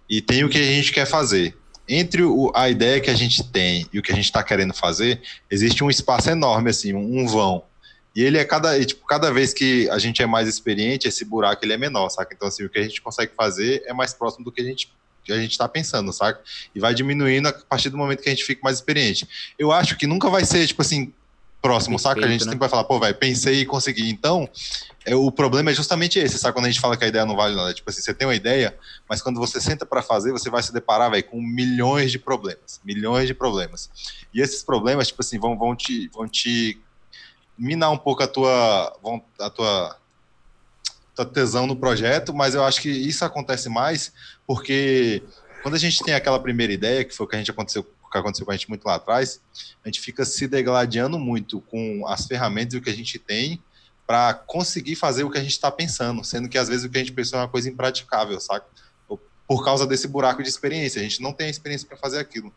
[0.09, 1.57] e tem o que a gente quer fazer
[1.89, 4.73] entre o, a ideia que a gente tem e o que a gente está querendo
[4.73, 7.65] fazer, existe um espaço enorme, assim, um, vão.
[8.15, 11.25] E ele é cada, e, tipo, cada vez que a gente é mais experiente, esse
[11.25, 12.35] buraco ele é menor, saca?
[12.35, 14.93] Então, assim, o que a gente consegue fazer é mais próximo do que a gente
[15.25, 16.41] que a gente está pensando, saca?
[16.75, 19.29] E vai diminuindo a partir do momento que a gente fica mais experiente.
[19.57, 21.13] Eu acho que nunca vai ser, tipo assim,
[21.63, 22.27] próximo, Perfeito, saca?
[22.27, 22.51] A gente né?
[22.51, 24.11] sempre vai falar, pô, vai, pensei e consegui.
[24.11, 24.49] Então,
[25.07, 26.55] é, o problema é justamente esse, sabe?
[26.55, 27.73] Quando a gente fala que a ideia não vale nada.
[27.73, 28.77] Tipo assim, você tem uma ideia,
[29.09, 32.81] mas quando você senta para fazer, você vai se deparar, velho, com milhões de problemas.
[32.85, 33.89] Milhões de problemas.
[34.35, 36.81] E esses problemas, tipo assim, vão, vão, te, vão te
[37.57, 38.99] minar um pouco a tua,
[39.39, 39.97] a tua,
[41.15, 44.13] tua tesão no projeto, mas eu acho que isso acontece mais
[44.47, 45.23] porque
[45.63, 48.19] quando a gente tem aquela primeira ideia, que foi o que a gente aconteceu que
[48.19, 49.41] aconteceu com a gente muito lá atrás,
[49.85, 53.61] a gente fica se degladiando muito com as ferramentas e o que a gente tem
[54.07, 56.99] para conseguir fazer o que a gente está pensando, sendo que às vezes o que
[56.99, 58.67] a gente pensou é uma coisa impraticável, saca?
[59.47, 62.53] Por causa desse buraco de experiência, a gente não tem a experiência para fazer aquilo.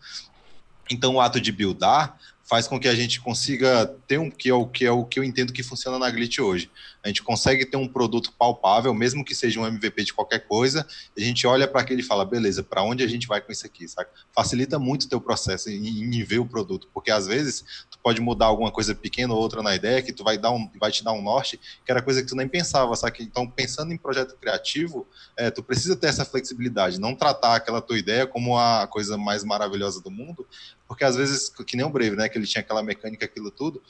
[0.89, 4.53] Então, o ato de buildar faz com que a gente consiga ter um que é
[4.53, 6.69] o que é o que eu entendo que funciona na Glitch hoje.
[7.03, 10.85] A gente consegue ter um produto palpável, mesmo que seja um MVP de qualquer coisa,
[11.17, 13.65] a gente olha para aquele e fala, beleza, para onde a gente vai com isso
[13.65, 14.09] aqui, sabe?
[14.33, 18.21] Facilita muito o teu processo em, em, ver o produto, porque às vezes tu pode
[18.21, 21.03] mudar alguma coisa pequena ou outra na ideia que tu vai dar um vai te
[21.03, 23.17] dar um norte, que era coisa que tu nem pensava, sabe?
[23.21, 27.97] Então, pensando em projeto criativo, é, tu precisa ter essa flexibilidade, não tratar aquela tua
[27.97, 30.47] ideia como a coisa mais maravilhosa do mundo,
[30.87, 33.81] porque às vezes, que nem o Brave, né, que ele tinha aquela mecânica, aquilo tudo,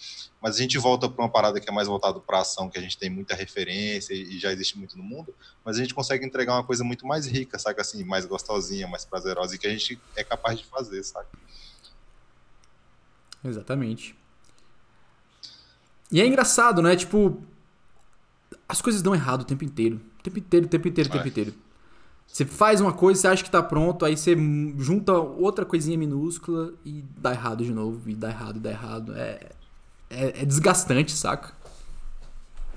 [0.42, 2.82] mas a gente volta para uma parada que é mais voltada para ação, que a
[2.82, 6.54] gente tem muita referência e, já existe muito no mundo, mas a gente consegue entregar
[6.54, 10.00] uma coisa muito mais rica, sabe, assim, mais gostosinha, mais prazerosa e que a gente
[10.16, 11.28] é capaz de fazer, sabe?
[13.44, 14.16] Exatamente.
[16.12, 16.96] E é engraçado, né?
[16.96, 17.44] Tipo,
[18.70, 20.00] as coisas dão errado o tempo inteiro.
[20.20, 21.54] O tempo inteiro, o tempo inteiro, o tempo inteiro.
[22.36, 24.36] Você faz uma coisa, você acha que tá pronto, aí você
[24.78, 29.16] junta outra coisinha minúscula e dá errado de novo, e dá errado, dá errado.
[29.16, 29.40] É,
[30.10, 31.54] é, é desgastante, saca?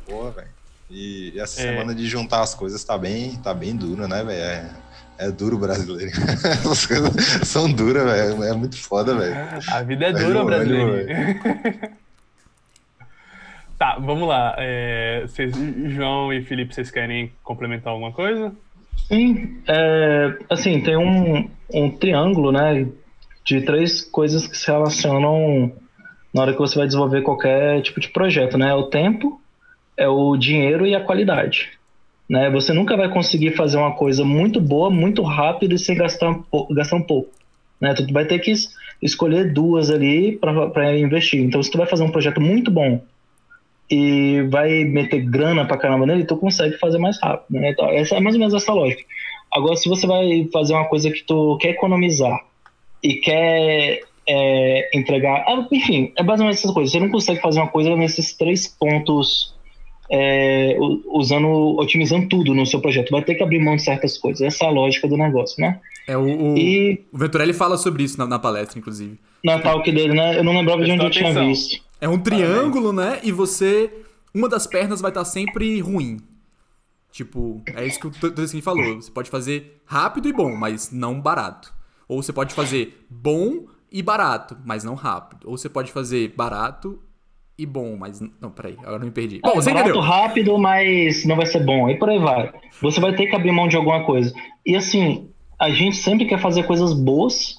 [0.08, 0.46] Boa, velho.
[0.88, 1.64] E essa é.
[1.64, 4.40] semana de juntar as coisas tá bem, tá bem duro, né, velho?
[4.40, 4.70] É,
[5.26, 6.12] é duro brasileiro.
[6.70, 8.44] As coisas são duras, velho.
[8.44, 9.34] É muito foda, velho.
[9.72, 11.08] A vida é dura, brasileiro.
[13.76, 14.54] tá, vamos lá.
[14.56, 15.52] É, vocês,
[15.86, 18.54] João e Felipe, vocês querem complementar alguma coisa?
[19.06, 22.86] Sim, é, assim, tem um, um triângulo, né,
[23.44, 25.72] de três coisas que se relacionam
[26.34, 28.68] na hora que você vai desenvolver qualquer tipo de projeto, né?
[28.68, 29.40] É o tempo,
[29.96, 31.70] é o dinheiro e a qualidade.
[32.28, 32.50] Né?
[32.50, 36.42] Você nunca vai conseguir fazer uma coisa muito boa, muito rápido e sem gastar um
[36.42, 36.74] pouco.
[36.74, 37.38] Gastar um pouco
[37.80, 37.94] né?
[37.94, 38.52] Tu vai ter que
[39.00, 41.40] escolher duas ali para investir.
[41.40, 43.02] Então, se tu vai fazer um projeto muito bom
[43.90, 47.70] e vai meter grana pra caramba nele, tu consegue fazer mais rápido, né?
[47.70, 49.02] Então, essa é mais ou menos essa lógica.
[49.50, 52.38] Agora, se você vai fazer uma coisa que tu quer economizar
[53.02, 55.44] e quer é, entregar.
[55.48, 56.92] ah, Enfim, é basicamente essa coisa.
[56.92, 59.54] Você não consegue fazer uma coisa nesses três pontos,
[60.10, 61.48] é, usando,
[61.78, 63.10] otimizando tudo no seu projeto.
[63.10, 64.42] Vai ter que abrir mão de certas coisas.
[64.42, 65.80] Essa é a lógica do negócio, né?
[66.06, 69.18] É o, o, E o Venturelli fala sobre isso na, na palestra, inclusive.
[69.42, 70.38] na talk dele, né?
[70.38, 71.87] Eu não lembrava de onde eu tinha visto.
[72.00, 73.20] É um triângulo, né?
[73.22, 73.92] E você.
[74.34, 76.18] Uma das pernas vai estar sempre ruim.
[77.10, 78.96] Tipo, é isso que o Toleskin falou.
[78.96, 81.72] Você pode fazer rápido e bom, mas não barato.
[82.06, 85.48] Ou você pode fazer bom e barato, mas não rápido.
[85.48, 87.00] Ou você pode fazer barato
[87.56, 88.20] e bom, mas.
[88.40, 89.40] Não, peraí, agora eu me perdi.
[89.42, 90.06] Bom, É, você barato, entendeu?
[90.08, 91.88] rápido, mas não vai ser bom.
[91.88, 92.52] E por aí vai.
[92.80, 94.32] Você vai ter que abrir mão de alguma coisa.
[94.64, 97.57] E assim, a gente sempre quer fazer coisas boas.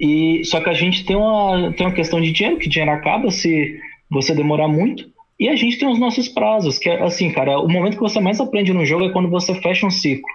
[0.00, 3.30] E só que a gente tem uma, tem uma questão de dinheiro, que dinheiro acaba
[3.30, 5.08] se você demorar muito.
[5.38, 8.20] E a gente tem os nossos prazos, que é assim, cara, o momento que você
[8.20, 10.28] mais aprende no jogo é quando você fecha um ciclo.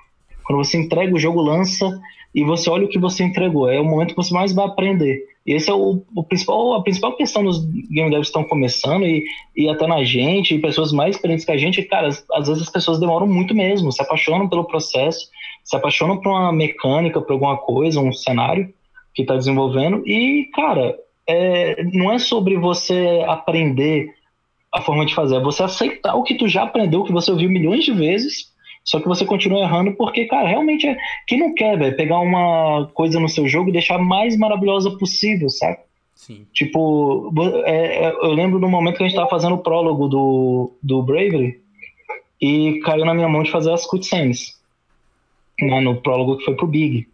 [0.45, 1.89] Quando você entrega o jogo, lança
[2.36, 3.69] e você olha o que você entregou.
[3.69, 5.23] É o momento que você mais vai aprender.
[5.45, 9.06] E esse é o, o principal, a principal questão dos game devs que estão começando
[9.06, 9.23] e,
[9.56, 12.63] e até na gente, e pessoas mais experientes que a gente, cara, às, às vezes
[12.63, 15.28] as pessoas demoram muito mesmo, se apaixonam pelo processo,
[15.63, 18.73] se apaixonam por uma mecânica, por alguma coisa, um cenário
[19.13, 20.08] que está desenvolvendo.
[20.08, 20.97] E, cara,
[21.28, 24.13] é, não é sobre você aprender
[24.73, 27.49] a forma de fazer, é você aceitar o que tu já aprendeu, que você ouviu
[27.49, 28.52] milhões de vezes,
[28.84, 30.97] só que você continua errando porque, cara, realmente é.
[31.28, 34.91] Quem não quer, velho, pegar uma coisa no seu jogo e deixar a mais maravilhosa
[34.97, 35.78] possível, sabe?
[36.15, 36.45] Sim.
[36.54, 37.32] Tipo,
[37.65, 41.02] é, é, eu lembro do momento que a gente tava fazendo o prólogo do, do
[41.02, 41.62] Bravery
[42.41, 44.62] e caiu na minha mão de fazer as cutscenes.
[45.62, 47.08] Né, no prólogo que foi pro Big.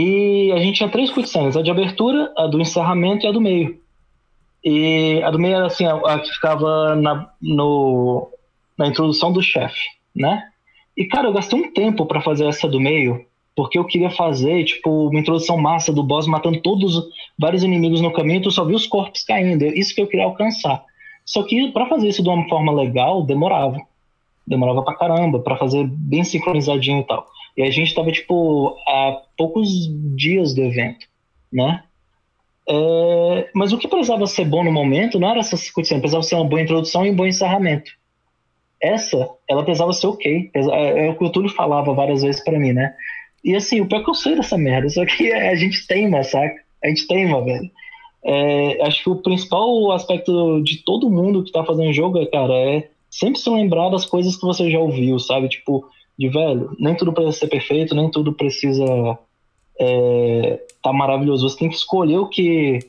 [0.00, 3.40] E a gente tinha três cutscenes, a de abertura, a do encerramento e a do
[3.40, 3.80] meio.
[4.64, 8.30] E a do meio era assim, a, a que ficava na, no,
[8.78, 10.44] na introdução do chefe, né?
[10.96, 14.62] E, cara, eu gastei um tempo pra fazer essa do meio, porque eu queria fazer,
[14.62, 17.02] tipo, uma introdução massa do boss matando todos,
[17.36, 19.64] vários inimigos no caminho, tu só viu os corpos caindo.
[19.64, 20.80] Isso que eu queria alcançar.
[21.24, 23.78] Só que pra fazer isso de uma forma legal, demorava.
[24.46, 27.26] Demorava pra caramba, pra fazer bem sincronizadinho e tal.
[27.58, 29.68] E a gente tava, tipo, a poucos
[30.14, 31.08] dias do evento,
[31.52, 31.82] né?
[32.70, 36.36] É, mas o que precisava ser bom no momento não era essa cutscene, precisava ser
[36.36, 37.90] uma boa introdução e um bom encerramento.
[38.80, 40.50] Essa, ela precisava ser ok.
[40.54, 42.94] É, é o que o Túlio falava várias vezes pra mim, né?
[43.42, 46.62] E assim, o pior que eu sei dessa merda, só que a gente teima, saca?
[46.84, 47.68] A gente teima, velho.
[48.24, 52.54] É, acho que o principal aspecto de todo mundo que tá fazendo jogo, é, cara,
[52.54, 55.48] é sempre se lembrar das coisas que você já ouviu, sabe?
[55.48, 55.84] Tipo,
[56.18, 58.84] de velho, nem tudo precisa ser perfeito, nem tudo precisa
[59.80, 61.48] é, tá maravilhoso.
[61.48, 62.80] Você tem que escolher o que,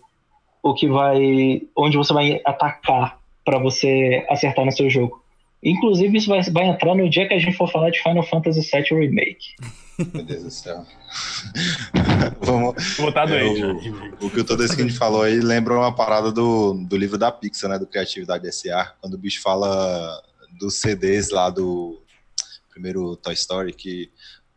[0.63, 5.22] o que vai, onde você vai atacar para você acertar no seu jogo.
[5.62, 8.62] Inclusive, isso vai, vai entrar no dia que a gente for falar de Final Fantasy
[8.62, 9.56] VII Remake.
[10.13, 10.84] Meu Deus do céu.
[12.42, 13.63] Vamos, Vou estar É, doente.
[13.63, 14.12] o- né?
[14.22, 17.78] o que o Todeskin falou aí lembra uma parada do, do livro da Pixar, né?
[17.78, 20.22] Do Criatividade S.A., quando o bicho fala
[20.58, 22.02] dos CDs lá do
[22.80, 24.10] primeiro Toy Story, que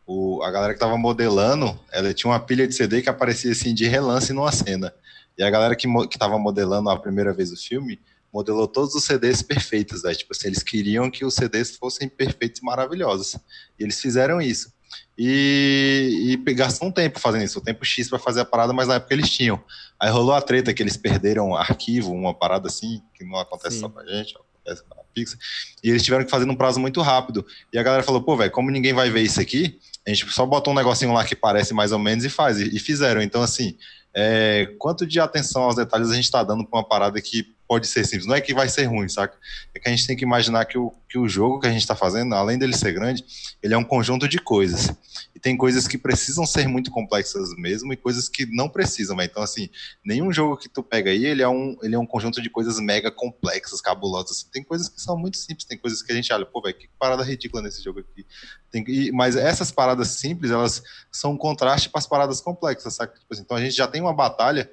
[0.07, 3.73] o, a galera que tava modelando, ela tinha uma pilha de CD que aparecia assim
[3.73, 4.93] de relance numa cena.
[5.37, 7.99] E a galera que, que tava modelando a primeira vez o filme
[8.33, 10.13] modelou todos os CDs perfeitos, né?
[10.15, 13.35] Tipo assim, eles queriam que os CDs fossem perfeitos e maravilhosos.
[13.77, 14.73] E eles fizeram isso.
[15.17, 18.87] E, e gastou um tempo fazendo isso, o tempo X para fazer a parada, mas
[18.87, 19.63] na época eles tinham.
[19.99, 23.81] Aí rolou a treta que eles perderam arquivo, uma parada assim, que não acontece Sim.
[23.81, 25.37] só com a gente, com a Pixar.
[25.83, 27.45] E eles tiveram que fazer num prazo muito rápido.
[27.71, 30.45] E a galera falou, pô, velho, como ninguém vai ver isso aqui, a gente só
[30.45, 32.59] bota um negocinho lá que parece mais ou menos e faz.
[32.59, 33.21] E, e fizeram.
[33.21, 33.77] Então, assim,
[34.13, 37.87] é, quanto de atenção aos detalhes a gente tá dando pra uma parada que pode
[37.87, 38.25] ser simples.
[38.25, 39.37] Não é que vai ser ruim, saca?
[39.73, 41.85] É que a gente tem que imaginar que o, que o jogo que a gente
[41.87, 43.23] tá fazendo, além dele ser grande,
[43.61, 44.91] ele é um conjunto de coisas.
[45.35, 49.29] E tem coisas que precisam ser muito complexas mesmo e coisas que não precisam, velho.
[49.29, 49.69] Então, assim,
[50.05, 52.79] nenhum jogo que tu pega aí, ele é um, ele é um conjunto de coisas
[52.79, 54.37] mega complexas, cabulosas.
[54.37, 54.47] assim.
[54.51, 56.89] Tem coisas que são muito simples, tem coisas que a gente olha, pô, velho, que
[56.99, 58.25] parada ridícula nesse jogo aqui.
[58.71, 63.17] Tem, e- mas essas paradas simples, elas são um contraste para as paradas complexas, saca?
[63.17, 64.69] Tipo assim, então a gente já tem uma batalha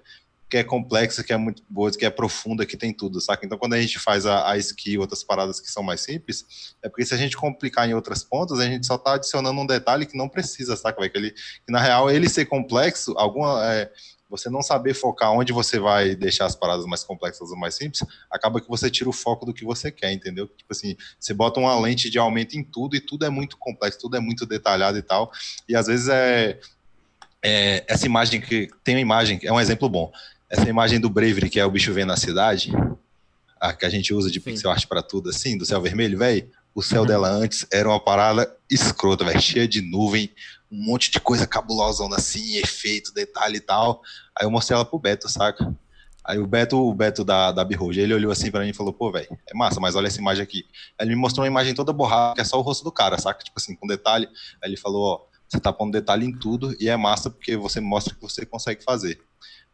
[0.50, 3.46] que é complexa, que é muito boa, que é profunda, que tem tudo, saca?
[3.46, 6.88] Então quando a gente faz a, a skill, outras paradas que são mais simples, é
[6.88, 10.04] porque se a gente complicar em outras pontas, a gente só tá adicionando um detalhe
[10.04, 11.08] que não precisa, saca?
[11.08, 13.64] Que, ele, que na real, ele ser complexo, alguma...
[13.72, 13.90] é,
[14.28, 18.04] você não saber focar onde você vai deixar as paradas mais complexas ou mais simples,
[18.30, 20.46] acaba que você tira o foco do que você quer, entendeu?
[20.46, 23.98] Tipo assim, você bota uma lente de aumento em tudo e tudo é muito complexo,
[23.98, 25.32] tudo é muito detalhado e tal.
[25.68, 26.60] E às vezes é,
[27.42, 30.12] é essa imagem que tem uma imagem, é um exemplo bom.
[30.50, 32.72] Essa imagem do Bravery, que é o bicho vendo na cidade,
[33.60, 34.50] a que a gente usa de Sim.
[34.50, 36.50] pixel art para tudo assim, do céu vermelho, velho.
[36.74, 40.28] o céu dela antes era uma parada escrota, velho, cheia de nuvem,
[40.70, 44.02] um monte de coisa cabulosona assim, efeito, detalhe e tal.
[44.36, 45.72] Aí eu mostrei ela pro Beto, saca?
[46.24, 48.92] Aí o Beto, o Beto da, da Birroja, ele olhou assim pra mim e falou,
[48.92, 50.64] pô, velho, é massa, mas olha essa imagem aqui.
[50.98, 53.18] Aí ele me mostrou uma imagem toda borrada, que é só o rosto do cara,
[53.18, 53.42] saca?
[53.44, 54.28] Tipo assim, com detalhe.
[54.62, 57.80] Aí ele falou, ó, você tá pondo detalhe em tudo e é massa porque você
[57.80, 59.20] mostra que você consegue fazer.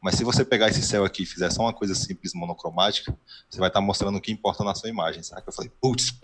[0.07, 3.13] Mas se você pegar esse céu aqui e fizer só uma coisa simples, monocromática,
[3.51, 5.43] você vai estar mostrando o que importa na sua imagem, saca?
[5.49, 6.15] Eu falei, putz.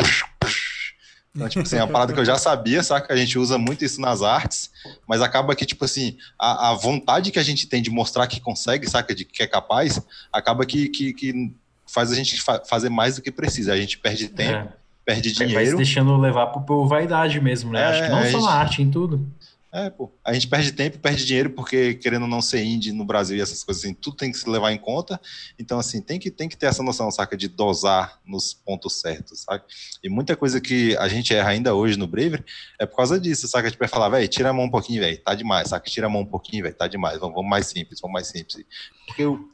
[1.35, 3.12] Então, tipo assim, é uma parada que eu já sabia, saca?
[3.12, 4.71] A gente usa muito isso nas artes,
[5.05, 8.40] mas acaba que, tipo assim, a, a vontade que a gente tem de mostrar que
[8.40, 9.12] consegue, saca?
[9.12, 10.01] De que é capaz,
[10.33, 11.53] acaba que, que, que
[11.85, 13.73] faz a gente fa fazer mais do que precisa.
[13.73, 14.73] A gente perde tempo, É.
[15.05, 15.77] perde Vai se dinheiro.
[15.77, 17.81] deixando levar por, por vaidade mesmo, né?
[17.81, 19.29] É, Acho que não só gente- na arte, em tudo.
[19.75, 20.13] É, pô.
[20.23, 23.65] A gente perde tempo, perde dinheiro, porque querendo não ser indie no Brasil e essas
[23.65, 25.19] coisas assim, tudo tem que se levar em conta.
[25.59, 29.41] Então, assim, tem que, tem que ter essa noção, saca, de dosar nos pontos certos,
[29.41, 29.65] saca?
[30.05, 32.45] E muita coisa que a gente erra ainda hoje no Braver
[32.79, 33.71] é por causa disso, saca?
[33.71, 35.89] Tipo, é falar, velho, tira a mão um pouquinho, velho, tá demais, saca?
[35.91, 38.67] Tira a mão um pouquinho, velho, tá demais, vamos, vamos mais simples, vamos mais simples.
[39.07, 39.49] Porque o-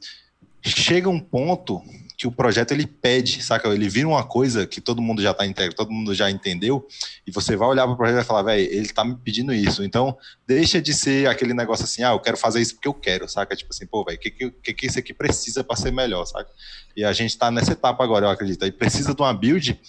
[0.61, 1.81] chega um ponto
[2.19, 3.69] que o projeto ele pede, saca?
[3.69, 6.85] Ele vira uma coisa que todo mundo já tá integrado, todo mundo já entendeu,
[7.25, 9.53] e você vai olhar para o projeto e vai falar, velho, ele tá me pedindo
[9.53, 9.85] isso.
[9.85, 13.29] Então, deixa de ser aquele negócio assim, ah, eu quero fazer isso porque eu quero,
[13.29, 13.55] saca?
[13.55, 16.49] Tipo assim, pô, velho, o que, que, que isso aqui precisa para ser melhor, saca?
[16.93, 18.65] E a gente tá nessa etapa agora, eu acredito.
[18.65, 19.79] Aí precisa de uma build,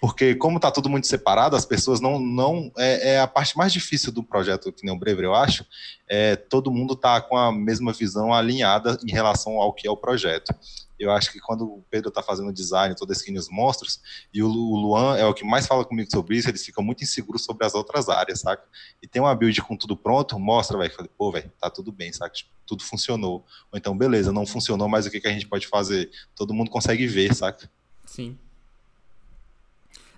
[0.00, 2.18] porque como tá tudo muito separado, as pessoas não.
[2.18, 5.64] não é, é a parte mais difícil do projeto, que nem o Brever, eu acho,
[6.08, 9.96] é todo mundo tá com a mesma visão alinhada em relação ao que é o
[9.96, 10.54] projeto.
[10.98, 14.00] Eu acho que quando o Pedro tá fazendo design, toda skin os monstros,
[14.34, 16.84] e o Lu- o Luan é o que mais fala comigo sobre isso, eles ficam
[16.84, 18.62] muito inseguros sobre as outras áreas, saca?
[19.02, 22.12] E tem uma build com tudo pronto, mostra, velho, falei, pô, velho, tá tudo bem,
[22.12, 22.34] saca?
[22.34, 23.46] Tipo, tudo funcionou.
[23.72, 26.10] Ou então, beleza, não funcionou, mas o que, que a gente pode fazer?
[26.36, 27.70] Todo mundo consegue ver, saca?
[28.04, 28.36] Sim.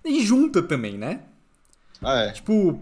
[0.05, 1.21] E junta também, né?
[2.03, 2.33] Ah, é.
[2.33, 2.81] Tipo,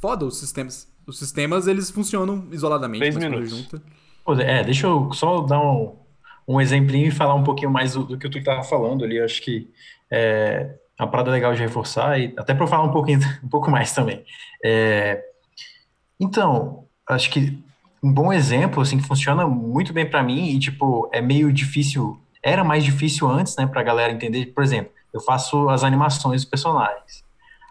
[0.00, 0.88] foda os sistemas.
[1.06, 3.50] Os sistemas, eles funcionam isoladamente, Três minutos.
[3.50, 3.82] junta...
[4.40, 5.96] É, deixa eu só dar um,
[6.46, 9.16] um exemplinho e falar um pouquinho mais do, do que tu estava falando ali.
[9.16, 9.68] Eu acho que
[10.10, 13.92] é uma parada legal de reforçar, e até para falar um pouquinho, um pouco mais
[13.92, 14.24] também.
[14.64, 15.24] É,
[16.18, 17.58] então, acho que
[18.02, 22.18] um bom exemplo, assim, que funciona muito bem para mim e, tipo, é meio difícil,
[22.42, 24.46] era mais difícil antes, né, pra galera entender.
[24.46, 27.24] Por exemplo, eu faço as animações dos personagens.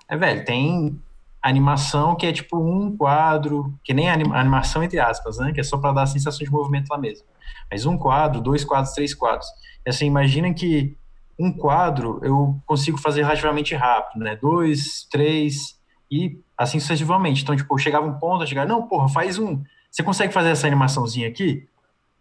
[0.07, 0.99] É, velho, tem
[1.41, 5.51] animação que é tipo um quadro, que nem anima- animação entre aspas, né?
[5.53, 7.25] Que é só para dar a sensação de movimento lá mesmo.
[7.71, 9.47] Mas um quadro, dois quadros, três quadros.
[9.85, 10.97] E assim, imagina que
[11.39, 14.35] um quadro eu consigo fazer relativamente rápido, né?
[14.35, 15.79] Dois, três
[16.11, 17.43] e assim sucessivamente.
[17.43, 19.63] Então, tipo, chegava um ponto, eu chegava, não, porra, faz um.
[19.89, 21.67] Você consegue fazer essa animaçãozinha aqui?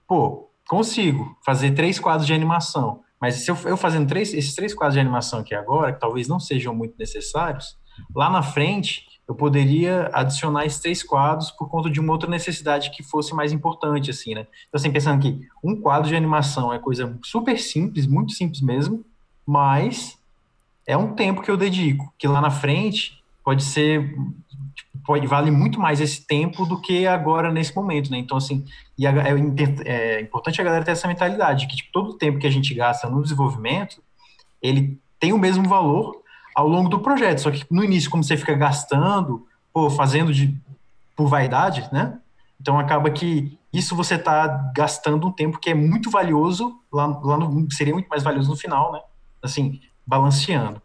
[0.07, 3.03] Pô, consigo fazer três quadros de animação.
[3.21, 6.29] Mas se eu, eu fazendo três, esses três quadros de animação aqui agora, que talvez
[6.29, 7.77] não sejam muito necessários,
[8.15, 12.91] lá na frente eu poderia adicionar esses três quadros por conta de uma outra necessidade
[12.91, 14.47] que fosse mais importante, assim, né?
[14.69, 19.05] Então, assim, pensando que um quadro de animação é coisa super simples, muito simples mesmo,
[19.47, 20.19] mas
[20.87, 24.15] é um tempo que eu dedico, que lá na frente pode ser,
[25.09, 28.19] pode, vale muito mais esse tempo do que agora nesse momento, né?
[28.19, 28.63] Então, assim,
[28.99, 32.39] e a- é, é importante a galera ter essa mentalidade, que tipo, todo o tempo
[32.39, 34.03] que a gente gasta no desenvolvimento,
[34.61, 36.21] ele tem o mesmo valor
[36.55, 37.39] ao longo do projeto.
[37.39, 40.55] Só que no início, como você fica gastando, pô, fazendo de,
[41.17, 42.19] por vaidade, né?
[42.61, 47.39] Então acaba que isso você está gastando um tempo que é muito valioso, lá, lá
[47.39, 49.01] no, seria muito mais valioso no final, né?
[49.43, 50.83] Assim, balanceando.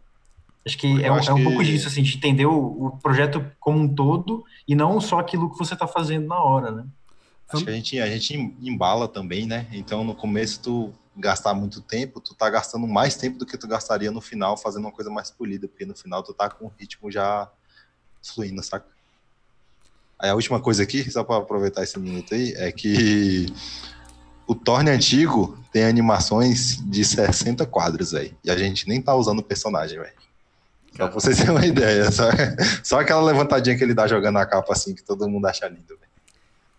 [0.66, 2.90] Acho que é, um- acho é um que- pouco disso, assim, de entender o, o
[2.98, 6.86] projeto como um todo e não só aquilo que você está fazendo na hora, né?
[7.52, 9.66] Acho que a gente, a gente embala também, né?
[9.72, 13.68] Então, no começo, tu gastar muito tempo, tu tá gastando mais tempo do que tu
[13.68, 16.72] gastaria no final fazendo uma coisa mais polida, porque no final tu tá com o
[16.80, 17.48] ritmo já
[18.22, 18.86] fluindo, saca?
[20.18, 23.46] Aí a última coisa aqui, só para aproveitar esse minuto aí, é que
[24.46, 28.34] o Torne antigo tem animações de 60 quadros aí.
[28.42, 30.23] E a gente nem tá usando o personagem, velho.
[30.96, 32.10] Só pra vocês terem uma ideia.
[32.10, 32.24] Só,
[32.82, 35.88] só aquela levantadinha que ele dá jogando a capa assim, que todo mundo acha lindo,
[35.88, 36.12] velho.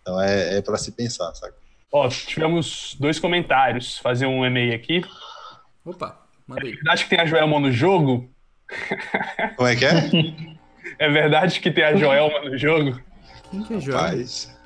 [0.02, 1.54] Então é, é para se pensar, saca?
[1.92, 3.98] Ó, tivemos dois comentários.
[3.98, 5.02] Fazer um e-mail aqui.
[5.84, 6.72] Opa, manda aí.
[6.72, 8.30] É verdade que tem a Joelma no jogo?
[9.56, 10.56] Como é que é?
[10.98, 12.98] É verdade que tem a Joelma no jogo?
[13.50, 13.98] Quem que é Joel?
[13.98, 14.56] Paz.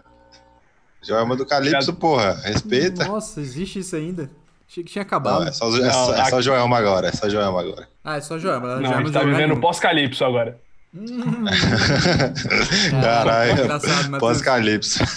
[1.02, 2.34] Joelma do Calypso, porra.
[2.42, 3.04] Respeita.
[3.04, 4.30] Nossa, existe isso ainda?
[4.70, 5.48] Achei que tinha Não, acabado.
[5.48, 7.08] é só, é, só, é só Joelma agora.
[7.08, 7.88] É só Joelma agora.
[8.04, 8.76] Ah, é só Joelma.
[8.76, 9.60] Não, já a gente tá vivendo nenhum.
[9.60, 10.56] pós-calipso agora.
[10.94, 11.44] Hum,
[13.02, 13.52] Caralho.
[13.52, 14.20] engraçado, Matheus.
[14.20, 15.04] Pós-Calypso.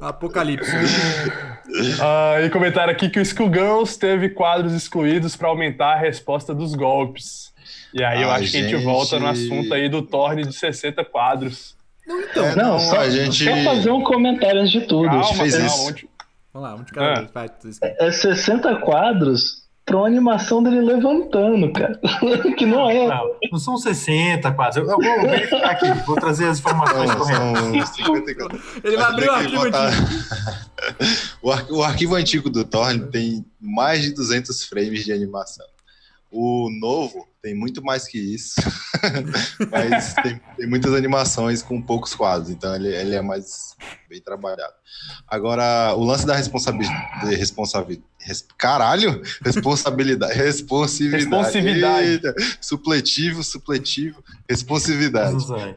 [0.00, 0.70] Apocalipse.
[2.00, 6.74] Ah, e comentaram aqui que o Schoolgirls teve quadros excluídos para aumentar a resposta dos
[6.74, 7.52] golpes.
[7.94, 10.44] E aí eu A acho que a gente gente- volta no assunto aí do torne
[10.44, 11.74] de 60 quadros.
[12.06, 12.44] Não, então.
[12.44, 15.08] É, Não, não, só, a gente- só fazer um comentário antes de tudo.
[15.08, 15.66] Calma, fez calma.
[15.66, 15.88] isso.
[15.88, 16.08] onde-
[16.56, 17.14] Vamos lá, um de cada Ah.
[17.62, 17.78] vez.
[17.78, 17.94] Vai.
[18.00, 22.00] É 60 quadros pra uma animação dele levantando, cara.
[22.56, 23.06] que não é.
[23.06, 24.80] Não, não são 60 quase.
[24.80, 27.88] Eu, eu vou verificar aqui, vou trazer as informações São, corretas.
[27.88, 28.60] são 54.
[28.82, 30.06] Ele vai abrir o arquivo botar- antigo.
[31.42, 35.66] o, ar- o arquivo antigo do Torne tem mais de 200 frames de animação.
[36.38, 38.56] O novo tem muito mais que isso,
[39.70, 43.74] mas tem, tem muitas animações com poucos quadros, então ele, ele é mais
[44.08, 44.74] bem trabalhado.
[45.26, 47.34] Agora, o lance da responsabilidade.
[47.34, 49.22] Responsabi, res- caralho!
[49.44, 50.34] Responsabilidade.
[50.34, 51.24] Responsividade.
[51.24, 52.06] Responsividade.
[52.08, 55.32] Eita, supletivo, supletivo, responsividade.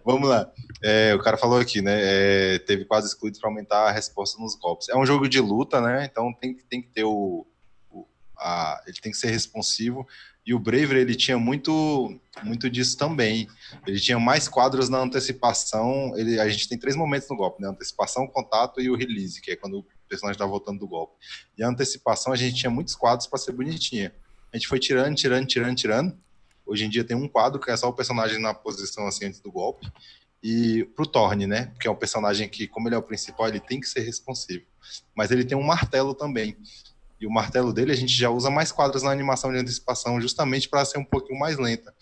[0.06, 0.50] Vamos lá.
[0.82, 1.96] É, o cara falou aqui, né?
[2.00, 4.90] é, teve quase excluídos para aumentar a resposta nos golpes.
[4.90, 6.06] É um jogo de luta, né?
[6.10, 7.46] Então tem, que- tem que ter o.
[7.92, 8.06] o-
[8.38, 10.08] a- ele tem que ser responsivo.
[10.46, 13.48] E o Braver, ele tinha muito, muito disso também.
[13.86, 16.12] Ele tinha mais quadros na antecipação.
[16.16, 17.68] Ele, a gente tem três momentos no golpe, né?
[17.68, 21.14] Antecipação, contato e o release, que é quando o personagem está voltando do golpe.
[21.58, 24.14] E a antecipação, a gente tinha muitos quadros para ser bonitinha.
[24.52, 26.18] A gente foi tirando, tirando, tirando, tirando.
[26.66, 29.40] Hoje em dia tem um quadro que é só o personagem na posição assim antes
[29.40, 29.92] do golpe.
[30.42, 31.68] E pro Thorne, né?
[31.68, 34.66] Porque é um personagem que, como ele é o principal, ele tem que ser responsivo.
[35.16, 36.58] Mas ele tem um martelo também.
[37.20, 40.70] E o martelo dele a gente já usa mais quadros na animação de antecipação, justamente
[40.70, 41.94] para ser um pouquinho mais lenta.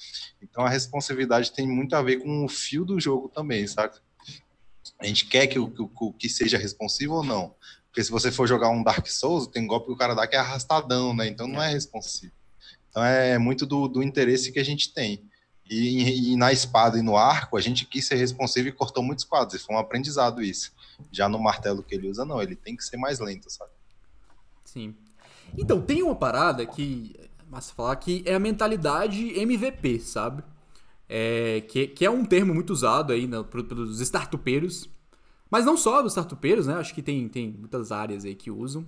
[0.41, 3.99] Então a responsividade tem muito a ver com o fio do jogo também, saca?
[4.99, 7.55] A gente quer que o que, que seja responsivo ou não.
[7.87, 10.35] Porque se você for jogar um Dark Souls, tem golpe que o cara dá que
[10.35, 11.27] é arrastadão, né?
[11.27, 12.31] Então não é responsivo.
[12.89, 15.23] Então é muito do, do interesse que a gente tem.
[15.69, 19.25] E, e na espada e no arco, a gente quis ser responsivo e cortou muitos
[19.25, 19.59] quadros.
[19.59, 20.71] E foi um aprendizado isso.
[21.11, 22.41] Já no martelo que ele usa, não.
[22.41, 23.71] Ele tem que ser mais lento, sabe?
[24.63, 24.95] Sim.
[25.57, 27.15] Então, tem uma parada que.
[27.49, 30.43] Massa falar que é a mentalidade MVP, sabe?
[31.07, 34.89] É, que, que é um termo muito usado aí né, pelos startupeiros.
[35.49, 36.73] Mas não só os startupeiros, né?
[36.73, 38.83] Acho que tem, tem muitas áreas aí que usam.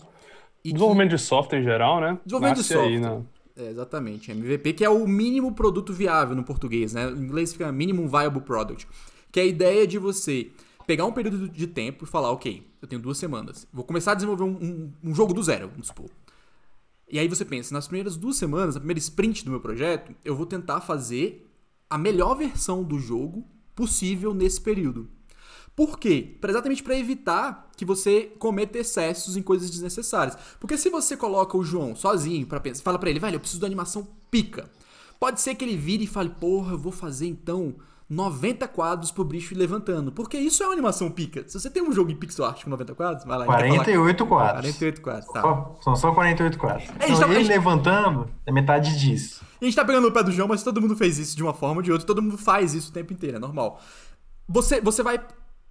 [0.62, 2.20] E que- Desenvolvimento de software em geral, né?
[2.26, 3.20] Desenvolvimento de Nasce aí, software.
[3.20, 3.24] né?
[3.56, 4.32] É, exatamente.
[4.32, 7.10] MVP, que é o mínimo produto viável no português, né?
[7.10, 8.86] Em inglês fica Minimum Viable Product.
[9.32, 10.50] Que é a ideia de você
[10.86, 13.66] pegar um período de tempo e falar, ok, eu tenho duas semanas.
[13.72, 16.10] Vou começar a desenvolver um, um- um jogo do zero, vamos supor.
[17.10, 20.36] E aí você pensa, nas primeiras duas semanas, na primeira sprint do meu projeto, eu
[20.36, 21.50] vou tentar fazer
[21.90, 23.46] a melhor versão do jogo
[23.76, 25.10] possível nesse período.
[25.76, 26.38] Por quê?
[26.40, 30.38] Pra- exatamente para evitar que você cometa excessos em coisas desnecessárias.
[30.60, 33.62] Porque se você coloca o João sozinho para pensar, fala pra ele, velho, eu preciso
[33.62, 34.70] de animação pica.
[35.20, 37.76] Pode ser que ele vire e fale, porra, eu vou fazer então
[38.10, 40.12] 90 quadros pro bicho levantando.
[40.12, 41.44] Porque isso é uma animação pica.
[41.48, 43.44] Se você tem um jogo em pixel art com 90 quadros, vai lá.
[43.46, 44.62] ele quer falar- 48 quadros.
[44.62, 45.42] 48 quadros, tá.
[45.42, 46.90] Só- são só 48 quadros.
[47.00, 49.46] É, Então, tá- ele gente- levantando é metade disso.
[49.62, 51.54] A gente tá pegando no pé do João, mas todo mundo fez isso de uma
[51.54, 53.80] forma ou de outra, todo mundo faz isso o tempo inteiro, é normal.
[54.48, 55.20] Você, você vai.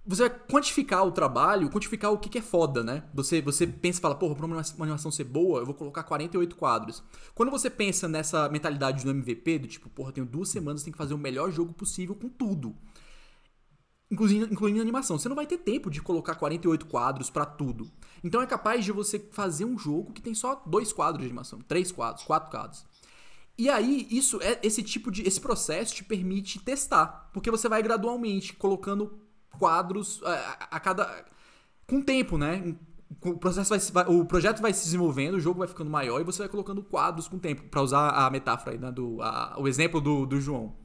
[0.09, 3.03] Você vai quantificar o trabalho, quantificar o que, que é foda, né?
[3.13, 6.55] Você, você pensa e fala, porra, pra uma animação ser boa, eu vou colocar 48
[6.55, 7.03] quadros.
[7.35, 10.97] Quando você pensa nessa mentalidade do MVP, do tipo, porra, tenho duas semanas, tem que
[10.97, 12.75] fazer o melhor jogo possível com tudo.
[14.09, 15.19] Incluindo, incluindo animação.
[15.19, 17.87] Você não vai ter tempo de colocar 48 quadros pra tudo.
[18.23, 21.59] Então é capaz de você fazer um jogo que tem só dois quadros de animação,
[21.59, 22.83] três quadros, quatro quadros.
[23.55, 25.21] E aí, isso é esse tipo de.
[25.21, 27.29] Esse processo te permite testar.
[27.31, 29.28] Porque você vai gradualmente colocando
[29.59, 31.25] quadros a, a- cada.
[31.87, 32.75] Com tempo, né?
[33.23, 36.39] O processo vai, o projeto vai se desenvolvendo, o jogo vai ficando maior e você
[36.39, 38.91] vai colocando quadros com tempo, Pra usar a metáfora aí, né?
[38.91, 40.75] Do, a- o exemplo do, do João.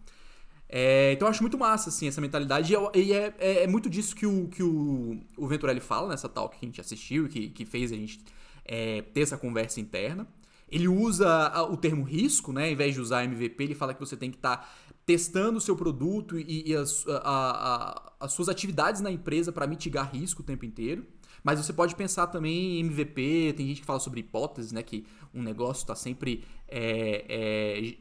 [0.68, 2.75] É, então eu acho muito massa, assim, essa mentalidade.
[2.95, 6.29] E, e é, é- é muito disso que o, que o, o Venturelli fala nessa
[6.29, 8.20] talk que a gente assistiu, que, que fez a gente
[8.64, 10.27] é, ter essa conversa interna.
[10.68, 12.64] Ele usa o termo risco, né?
[12.66, 14.68] Ao invés de usar MVP, ele fala que você tem que estar
[15.07, 19.66] testando o seu produto e, e as, a- a- as suas atividades na empresa para
[19.66, 21.07] mitigar risco o tempo inteiro.
[21.42, 24.82] Mas você pode pensar também em MVP, tem gente que fala sobre hipóteses, né?
[24.82, 27.96] Que um negócio está sempre é, é,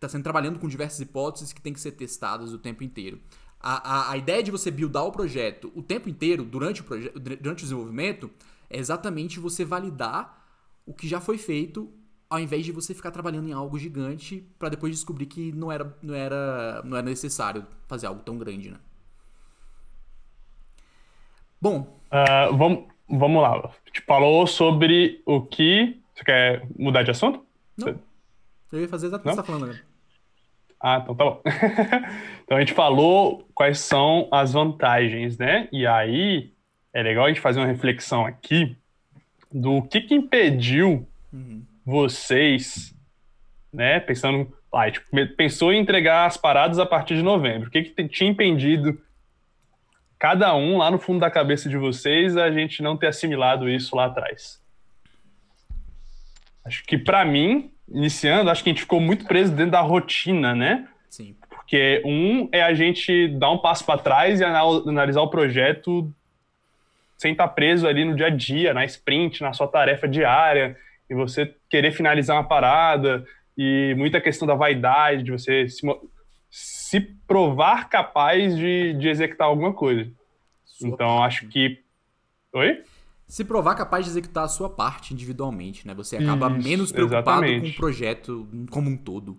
[0.00, 3.20] tá sendo trabalhando com diversas hipóteses que tem que ser testadas o tempo inteiro.
[3.60, 6.84] A, a, a ideia de você buildar o projeto o tempo inteiro, durante o,
[7.18, 8.30] durante o desenvolvimento,
[8.70, 10.44] é exatamente você validar
[10.86, 11.92] o que já foi feito,
[12.28, 15.96] ao invés de você ficar trabalhando em algo gigante para depois descobrir que não era,
[16.02, 18.78] não, era, não era necessário fazer algo tão grande, né?
[21.60, 23.56] Bom, Ah, vamos, vamos lá.
[23.56, 26.00] A gente falou sobre o que.
[26.14, 27.44] Você quer mudar de assunto?
[27.76, 27.98] não.
[28.72, 29.86] Eu ia fazer exatamente o que você tá falando agora.
[30.80, 31.42] Ah, então tá bom.
[32.44, 35.68] então a gente falou quais são as vantagens, né?
[35.72, 36.52] E aí
[36.92, 38.76] é legal a gente fazer uma reflexão aqui
[39.52, 41.62] do que, que impediu Uhum.
[41.86, 42.94] Vocês
[43.76, 44.00] né?
[44.00, 44.50] Pensando,
[44.90, 47.68] tipo, pensou em entregar as paradas a partir de novembro.
[47.68, 48.98] O que, que tinha impedido
[50.18, 53.94] cada um lá no fundo da cabeça de vocês a gente não ter assimilado isso
[53.94, 54.62] lá atrás?
[56.64, 60.54] Acho que pra mim, iniciando, acho que a gente ficou muito preso dentro da rotina,
[60.54, 60.88] né?
[61.10, 61.36] Sim.
[61.48, 66.10] Porque um é a gente dar um passo para trás e anal- analisar o projeto
[67.18, 70.76] sem estar preso ali no dia a dia, na sprint, na sua tarefa diária,
[71.08, 73.24] e você querer finalizar uma parada,
[73.56, 75.86] e muita questão da vaidade, de você se,
[76.50, 80.10] se provar capaz de, de executar alguma coisa.
[80.64, 81.26] Sua então, parte.
[81.26, 81.82] acho que.
[82.52, 82.82] Oi?
[83.26, 85.94] Se provar capaz de executar a sua parte individualmente, né?
[85.94, 87.72] Você acaba Isso, menos preocupado exatamente.
[87.72, 89.36] com o projeto como um todo.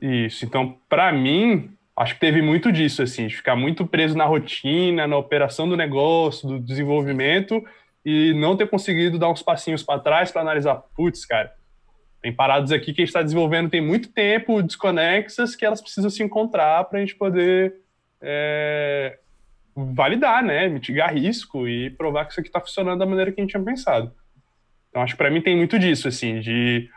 [0.00, 0.44] Isso.
[0.44, 5.06] Então, para mim, acho que teve muito disso, assim, de ficar muito preso na rotina,
[5.06, 7.64] na operação do negócio, do desenvolvimento,
[8.06, 11.52] e não ter conseguido dar uns passinhos para trás para analisar, putz, cara,
[12.22, 16.08] tem paradas aqui que a gente está desenvolvendo tem muito tempo, desconexas, que elas precisam
[16.08, 17.74] se encontrar para a gente poder
[18.22, 19.18] é,
[19.74, 23.42] validar, né, mitigar risco e provar que isso aqui está funcionando da maneira que a
[23.42, 24.12] gente tinha pensado.
[24.88, 26.88] Então, acho que para mim tem muito disso, assim, de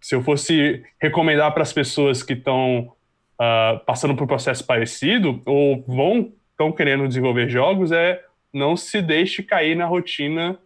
[0.00, 2.92] se eu fosse recomendar para as pessoas que estão
[3.36, 8.22] ah, passando por um processo parecido ou vão estão querendo desenvolver jogos é
[8.56, 10.58] não se deixe cair na rotina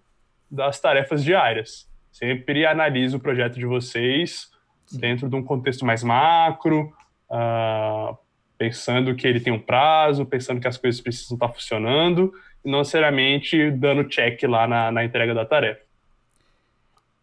[0.50, 1.88] das tarefas diárias.
[2.12, 4.48] Sempre analise o projeto de vocês
[4.92, 6.92] dentro de um contexto mais macro,
[7.30, 8.14] ah,
[8.56, 12.32] pensando que ele tem um prazo, pensando que as coisas precisam estar funcionando,
[12.64, 15.80] e não necessariamente dando check lá na, na entrega da tarefa.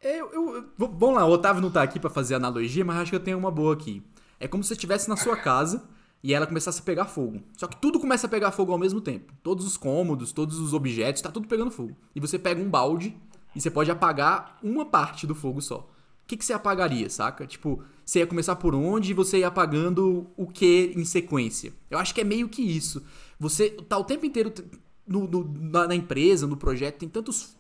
[0.02, 3.12] Eu, eu, eu- vamos lá, o Otávio não tá aqui pra fazer analogia, mas acho
[3.12, 4.02] que eu tenho uma boa aqui.
[4.40, 5.88] É como se você estivesse na sua casa
[6.24, 7.42] e ela começasse a pegar fogo.
[7.58, 9.34] Só que tudo começa a pegar fogo ao mesmo tempo.
[9.44, 11.96] Todos os cômodos, todos os objetos, tá tudo pegando fogo.
[12.16, 13.16] E você pega um balde
[13.56, 15.90] e você pode apagar uma parte do fogo só.
[16.24, 17.48] O que, que você apagaria, saca?
[17.48, 21.72] Tipo, você ia começar por onde e você ia apagando o que em sequência.
[21.90, 23.02] Eu acho que é meio que isso.
[23.40, 24.54] Você tá o tempo inteiro
[25.08, 27.56] no- no- na, na empresa, no projeto, tem tantos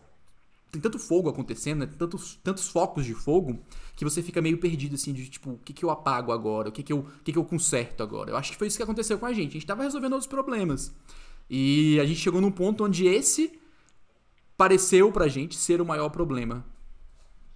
[0.72, 1.89] tem tanto fogo acontecendo, né?
[1.97, 3.59] tantos, tantos focos de fogo,
[3.95, 6.70] que você fica meio perdido, assim, de tipo, o que, que eu apago agora?
[6.70, 8.32] O que, que, eu, o que, que eu conserto agora?
[8.32, 9.51] Eu acho que foi isso que aconteceu com a gente.
[9.51, 10.93] A gente tava resolvendo outros problemas.
[11.49, 13.57] E a gente chegou num ponto onde esse
[14.57, 16.65] pareceu pra gente ser o maior problema.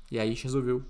[0.10, 0.84] E aí a gente resolveu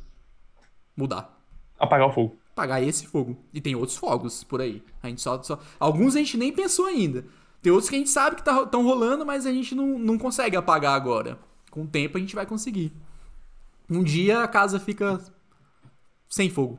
[0.96, 1.40] mudar.
[1.80, 2.38] Apagar o fogo.
[2.52, 3.38] Apagar esse fogo.
[3.54, 4.84] E tem outros fogos por aí.
[5.02, 7.26] A gente só, só- Alguns a gente nem pensou ainda.
[7.62, 10.56] Tem outros que a gente sabe que estão rolando, mas a gente não, não consegue
[10.56, 11.40] apagar agora.
[11.72, 12.92] Com o tempo a gente vai conseguir.
[13.90, 15.20] Um dia a casa fica
[16.30, 16.78] sem fogo.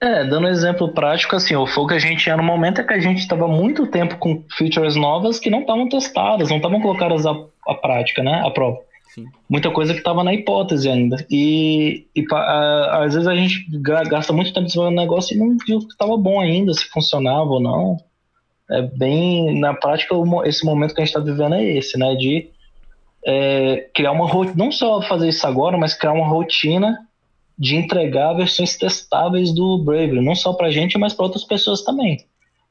[0.00, 2.84] É, dando um exemplo prático, assim, o fogo que a gente tinha no momento é
[2.84, 6.80] que a gente estava muito tempo com features novas que não estavam testadas, não estavam
[6.80, 7.30] colocadas à,
[7.68, 8.80] à prática, né, à prova.
[9.14, 9.26] Sim.
[9.48, 11.24] Muita coisa que estava na hipótese ainda.
[11.30, 15.38] E, e a- às vezes a gente ga- gasta muito tempo desenvolvendo um negócio e
[15.38, 17.96] não viu que estava bom ainda, se funcionava ou não.
[18.70, 20.14] É bem, na prática,
[20.46, 22.50] esse momento que a gente está vivendo é esse, né, de
[23.24, 27.06] é, criar uma rotina, não só fazer isso agora, mas criar uma rotina
[27.58, 31.82] de entregar versões testáveis do Bravery, não só para a gente, mas para outras pessoas
[31.82, 32.24] também.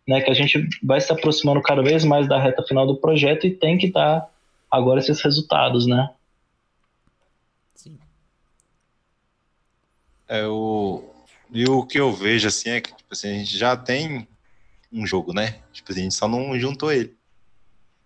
[0.07, 3.45] Né, que a gente vai se aproximando cada vez mais da reta final do projeto
[3.45, 4.27] e tem que dar
[4.69, 6.09] agora esses resultados, né?
[7.75, 7.99] Sim.
[10.27, 11.03] É o
[11.53, 14.27] e o que eu vejo assim é que tipo assim, a gente já tem
[14.91, 15.59] um jogo, né?
[15.71, 17.15] Tipo assim, a gente só não juntou ele.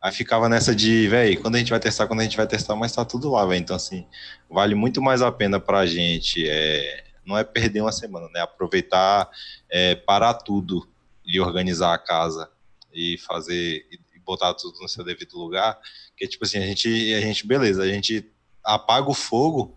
[0.06, 2.76] Aí ficava nessa de, velho, quando a gente vai testar, quando a gente vai testar,
[2.76, 3.60] mas tá tudo lá, velho.
[3.60, 4.06] Então assim,
[4.48, 8.40] vale muito mais a pena pra gente é não é perder uma semana, né?
[8.42, 9.28] Aproveitar,
[9.68, 10.88] é, parar tudo
[11.26, 12.48] e organizar a casa
[12.94, 13.84] e fazer
[14.14, 15.80] e botar tudo no seu devido lugar,
[16.16, 18.32] que tipo assim, a gente a gente beleza, a gente
[18.64, 19.76] apaga o fogo,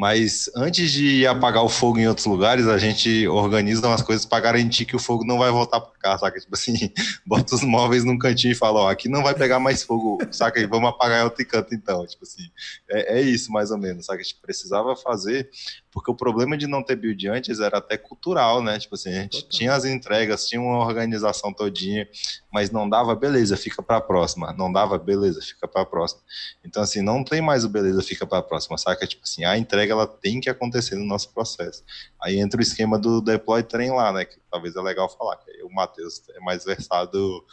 [0.00, 4.40] mas antes de apagar o fogo em outros lugares, a gente organiza umas coisas para
[4.40, 6.40] garantir que o fogo não vai voltar para cá, saca?
[6.40, 6.72] Tipo assim,
[7.26, 10.58] bota os móveis num cantinho e fala, ó, aqui não vai pegar mais fogo, saca?
[10.58, 12.50] E vamos apagar em outro canto então, tipo assim.
[12.88, 14.20] É, é isso mais ou menos, saca?
[14.20, 15.50] A gente precisava fazer,
[15.92, 18.78] porque o problema de não ter build antes era até cultural, né?
[18.78, 19.50] Tipo assim, a gente Total.
[19.50, 22.08] tinha as entregas, tinha uma organização todinha,
[22.52, 24.52] mas não dava, beleza, fica para a próxima.
[24.52, 26.22] Não dava, beleza, fica para a próxima.
[26.64, 29.06] Então, assim, não tem mais o beleza, fica para a próxima, saca?
[29.06, 31.82] Tipo assim, a entrega ela tem que acontecer no nosso processo.
[32.22, 34.24] Aí entra o esquema do deploy train lá, né?
[34.24, 37.44] Que talvez é legal falar, que aí o Matheus é mais versado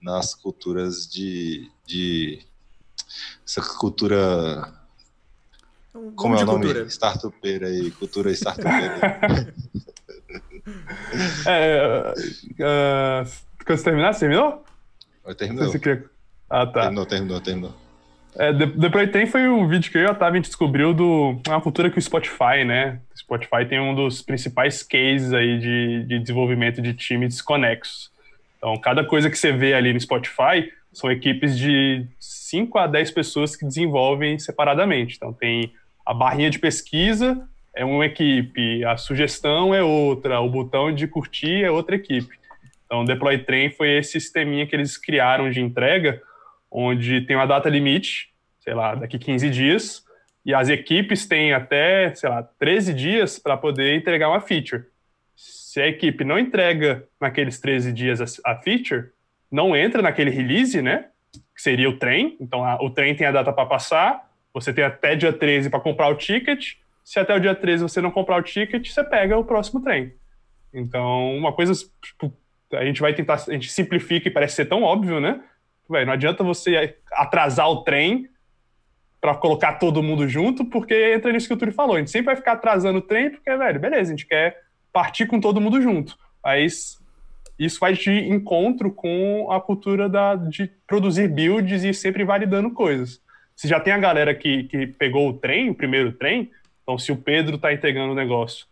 [0.00, 1.70] nas culturas de.
[1.86, 2.44] de
[3.46, 4.85] essa cultura.
[5.96, 6.64] Então, Como é o nome?
[6.66, 6.86] cultura.
[6.86, 9.54] Startupeira aí, cultura startupeira.
[11.46, 12.12] É,
[12.58, 13.30] uh,
[13.64, 14.64] quando você terminar, você terminou?
[15.38, 16.04] terminou, Você queria...
[16.50, 16.82] Ah, tá.
[16.82, 17.74] terminou, terminou, terminou.
[18.34, 20.92] É, The, The Playtime foi um vídeo que eu e o Otávio a gente descobriu
[20.92, 23.00] do uma cultura que o Spotify, né?
[23.14, 28.10] O Spotify tem um dos principais cases aí de, de desenvolvimento de times desconexos.
[28.58, 33.12] Então, cada coisa que você vê ali no Spotify são equipes de 5 a 10
[33.12, 35.14] pessoas que desenvolvem separadamente.
[35.16, 35.72] Então, tem
[36.06, 41.64] a barrinha de pesquisa, é uma equipe, a sugestão é outra, o botão de curtir
[41.64, 42.38] é outra equipe.
[42.86, 46.22] Então, o Deploy Train foi esse sisteminha que eles criaram de entrega,
[46.70, 50.04] onde tem uma data limite, sei lá, daqui 15 dias,
[50.44, 54.84] e as equipes têm até, sei lá, 13 dias para poder entregar uma feature.
[55.34, 59.08] Se a equipe não entrega naqueles 13 dias a, feature,
[59.50, 61.06] não entra naquele release, né?
[61.54, 62.36] Que seria o trem.
[62.40, 64.25] Então, a, o trem tem a data para passar,
[64.56, 66.76] você tem até dia 13 para comprar o ticket.
[67.04, 70.14] Se até o dia 13 você não comprar o ticket, você pega o próximo trem.
[70.72, 72.32] Então, uma coisa, tipo,
[72.72, 75.42] a gente vai tentar, a gente simplifica e parece ser tão óbvio, né?
[75.88, 78.30] Não adianta você atrasar o trem
[79.20, 81.96] para colocar todo mundo junto, porque entra nisso que o Turi falou.
[81.96, 85.26] A gente sempre vai ficar atrasando o trem, porque, velho, beleza, a gente quer partir
[85.26, 86.16] com todo mundo junto.
[86.42, 86.98] Mas
[87.58, 93.20] isso vai de encontro com a cultura da, de produzir builds e sempre validando coisas.
[93.56, 96.50] Se já tem a galera que, que pegou o trem, o primeiro trem,
[96.82, 98.66] então se o Pedro está entregando o negócio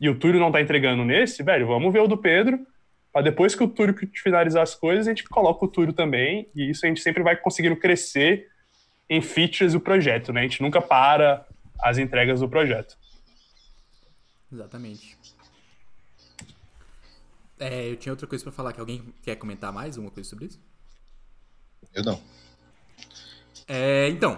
[0.00, 2.66] e o Túlio não está entregando nesse, velho, vamos ver o do Pedro,
[3.12, 6.70] para depois que o Túlio finalizar as coisas, a gente coloca o Túlio também, e
[6.70, 8.50] isso a gente sempre vai conseguindo crescer
[9.08, 10.40] em features do projeto, né?
[10.40, 11.46] A gente nunca para
[11.80, 12.96] as entregas do projeto.
[14.52, 15.16] Exatamente.
[17.58, 20.46] É, eu tinha outra coisa para falar, que alguém quer comentar mais alguma coisa sobre
[20.46, 20.60] isso?
[21.92, 22.20] Eu não.
[23.72, 24.36] É, então, o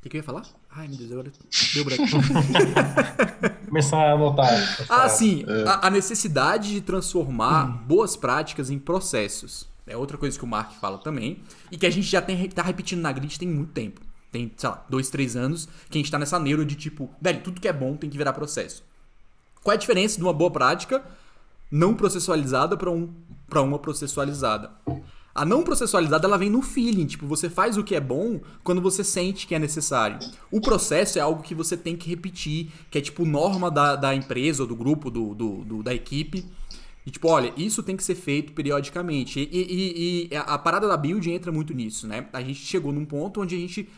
[0.00, 0.44] que, que eu ia falar?
[0.70, 1.32] Ai, meu Deus, agora
[1.74, 2.04] deu branco.
[3.66, 4.48] Começar a anotar.
[4.88, 5.44] ah, sim.
[5.66, 7.78] A, a, necessidade de transformar hum.
[7.84, 9.68] boas práticas em processos.
[9.88, 11.42] É outra coisa que o Mark fala também.
[11.68, 14.00] E que a gente já tem, tá repetindo na grid tem muito tempo.
[14.30, 17.42] Tem, sei lá, dois, três anos que a gente tá nessa neuro de tipo, velho,
[17.42, 18.84] tudo que é bom tem que virar processo.
[19.64, 21.02] Qual é a diferença de uma boa prática
[21.68, 23.12] não processualizada para um,
[23.48, 24.70] pra uma processualizada?
[25.34, 28.82] A não processualizada ela vem no feeling, tipo, você faz o que é bom quando
[28.82, 30.18] você sente que é necessário.
[30.50, 34.14] O processo é algo que você tem que repetir, que é tipo norma da, da
[34.14, 36.44] empresa ou do grupo, do, do, do da equipe.
[37.06, 39.40] E tipo, olha, isso tem que ser feito periodicamente.
[39.40, 42.28] E, e, e, a parada da build entra muito nisso, né?
[42.32, 43.88] A gente chegou num ponto onde a gente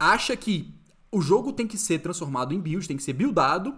[0.00, 0.74] acha que
[1.12, 3.74] o jogo tem que ser transformado em build, tem que ser buildado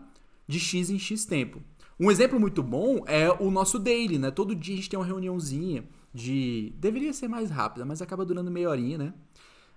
[0.49, 1.61] de X em X tempo.
[1.99, 4.30] Um exemplo muito bom é o nosso daily, né?
[4.30, 5.84] Todo dia a gente tem uma reuniãozinha
[6.17, 6.73] de.
[6.79, 9.14] Deveria ser mais rápida, mas acaba durando meia horinha, né?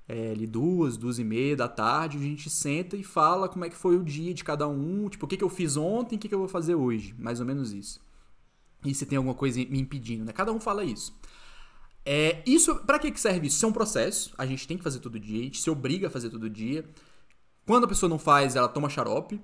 [0.07, 3.69] É, ali duas, duas e meia da tarde, a gente senta e fala como é
[3.69, 6.19] que foi o dia de cada um, tipo, o que, que eu fiz ontem, o
[6.19, 8.01] que, que eu vou fazer hoje, mais ou menos isso.
[8.83, 10.31] E se tem alguma coisa me impedindo, né?
[10.31, 11.13] Cada um fala isso.
[12.03, 13.57] É, isso, para que, que serve isso?
[13.57, 16.07] Isso é um processo, a gente tem que fazer todo dia, a gente se obriga
[16.07, 16.83] a fazer todo dia.
[17.67, 19.39] Quando a pessoa não faz, ela toma xarope,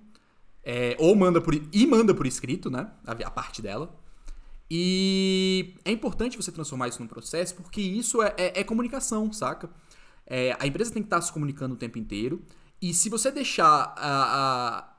[0.64, 2.89] é, ou manda por, e manda por escrito, né?
[3.06, 3.93] A, a parte dela.
[4.70, 9.70] E é importante você transformar isso num processo porque isso é, é, é comunicação, saca?
[10.26, 12.43] É, a empresa tem que estar se comunicando o tempo inteiro.
[12.82, 14.89] E se você deixar a,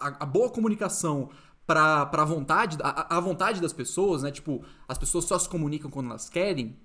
[0.00, 1.30] a, a boa comunicação
[1.66, 4.30] para a vontade, a, a vontade das pessoas, né?
[4.30, 6.78] Tipo, as pessoas só se comunicam quando elas querem.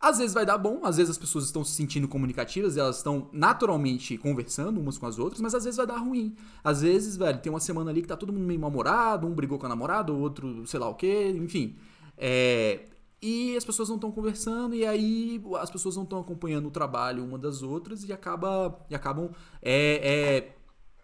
[0.00, 3.28] Às vezes vai dar bom, às vezes as pessoas estão se sentindo comunicativas elas estão
[3.32, 6.34] naturalmente conversando umas com as outras, mas às vezes vai dar ruim.
[6.64, 9.58] Às vezes, velho, tem uma semana ali que tá todo mundo meio mal-humorado, um brigou
[9.58, 11.76] com a namorada, o outro sei lá o quê, enfim.
[12.16, 12.86] É,
[13.20, 17.22] e as pessoas não estão conversando e aí as pessoas não estão acompanhando o trabalho
[17.22, 19.30] uma das outras e, acaba, e acabam
[19.60, 20.54] é,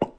[0.01, 0.09] é,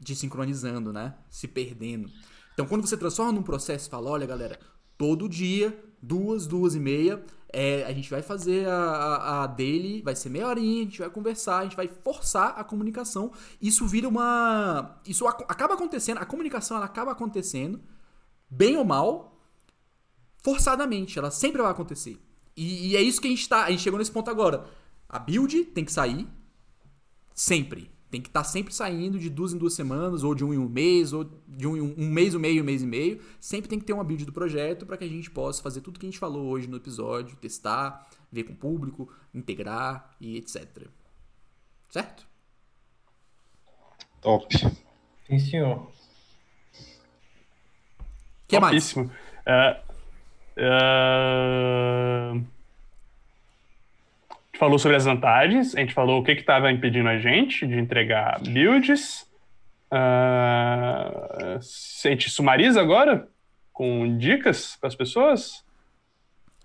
[0.00, 1.14] desincronizando, né?
[1.30, 2.10] Se perdendo.
[2.52, 4.58] Então, quando você transforma num processo fala, olha, galera,
[4.98, 10.02] todo dia, duas, duas e meia, é, a gente vai fazer a, a, a dele,
[10.02, 13.32] vai ser meia horinha, a gente vai conversar, a gente vai forçar a comunicação.
[13.60, 15.00] Isso vira uma.
[15.06, 17.80] Isso ac acaba acontecendo, a comunicação ela acaba acontecendo,
[18.50, 19.40] bem ou mal,
[20.42, 21.18] forçadamente.
[21.18, 22.20] Ela sempre vai acontecer.
[22.56, 23.64] E, e é isso que a gente tá.
[23.64, 24.66] A gente chegou nesse ponto agora.
[25.08, 26.28] A build tem que sair
[27.34, 27.95] sempre.
[28.16, 30.56] Tem que estar tá sempre saindo de duas em duas semanas, ou de um em
[30.56, 33.20] um mês, ou de um em um, um mês, um meio, um mês e meio.
[33.38, 36.00] Sempre tem que ter uma build do projeto para que a gente possa fazer tudo
[36.00, 40.88] que a gente falou hoje no episódio, testar, ver com o público, integrar e etc.
[41.90, 42.26] Certo?
[44.22, 44.48] Top.
[45.26, 45.76] Sim, senhor.
[45.76, 45.92] O
[48.48, 48.96] que mais?
[48.96, 49.10] Uh,
[50.56, 52.55] uh
[54.56, 57.78] gente falou sobre as vantagens, a gente falou o que estava impedindo a gente de
[57.78, 59.22] entregar builds.
[59.92, 63.28] Uh, a gente sumariza agora
[63.72, 65.64] com dicas para as pessoas?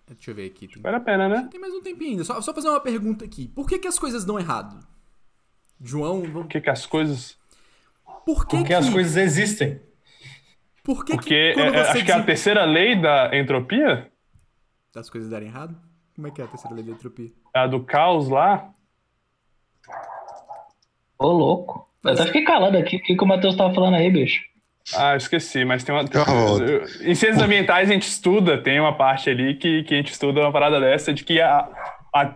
[0.07, 0.67] Deixa eu ver aqui.
[0.67, 1.47] Tem, Vale a pena, né?
[1.51, 2.23] tem mais um tempinho ainda.
[2.23, 3.47] Só, só fazer uma pergunta aqui.
[3.49, 4.79] Por que, que as coisas dão errado?
[5.79, 6.33] João, vamos...
[6.33, 7.37] Por que, que as coisas.
[8.25, 9.81] por que, Porque que as coisas existem.
[10.83, 14.11] Por que, Porque que é, é, você acho que é a terceira lei da entropia,
[14.93, 15.79] das coisas darem errado?
[16.15, 17.31] Como é que é a terceira lei da entropia?
[17.53, 18.69] A do caos lá.
[21.17, 21.87] Ô, louco.
[22.03, 22.97] Eu até fiquei calado aqui.
[22.97, 24.41] O que, que o Matheus tava falando aí, bicho?
[24.95, 26.03] Ah, eu esqueci, mas tem uma.
[26.03, 26.63] Volto.
[27.01, 30.41] Em ciências ambientais a gente estuda, tem uma parte ali que, que a gente estuda
[30.41, 31.67] uma parada dessa de que a,
[32.13, 32.33] a,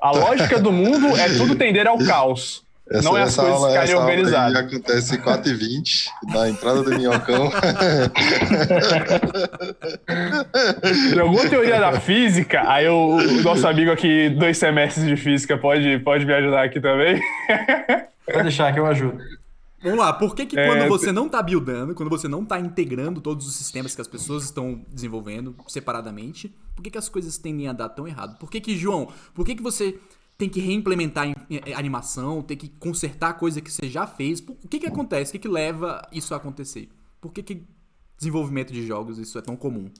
[0.00, 2.65] a lógica do mundo é tudo tender ao caos.
[3.02, 4.56] Não é as coisas ficarem essa aula aí organizadas.
[4.56, 7.50] acontece 4h20, na entrada do Minhocão.
[11.12, 15.58] De alguma teoria da física, aí o, o nosso amigo aqui, dois semestres de física,
[15.58, 17.20] pode, pode me ajudar aqui também.
[18.24, 19.18] Pode deixar que eu ajudo.
[19.82, 22.58] Vamos lá, por que, que É, quando você não tá buildando, quando você não tá
[22.58, 27.38] integrando todos os sistemas que as pessoas estão desenvolvendo separadamente, por que, que as coisas
[27.38, 28.36] tendem a dar tão errado?
[28.38, 29.98] Por que que, João, por que que você
[30.38, 34.40] tem que reimplementar em- em- animação, tem que consertar coisa que você já fez?
[34.40, 35.30] O que que acontece?
[35.30, 36.88] O que que leva isso a acontecer?
[37.20, 37.62] Por que que
[38.18, 39.90] desenvolvimento de jogos isso é tão comum?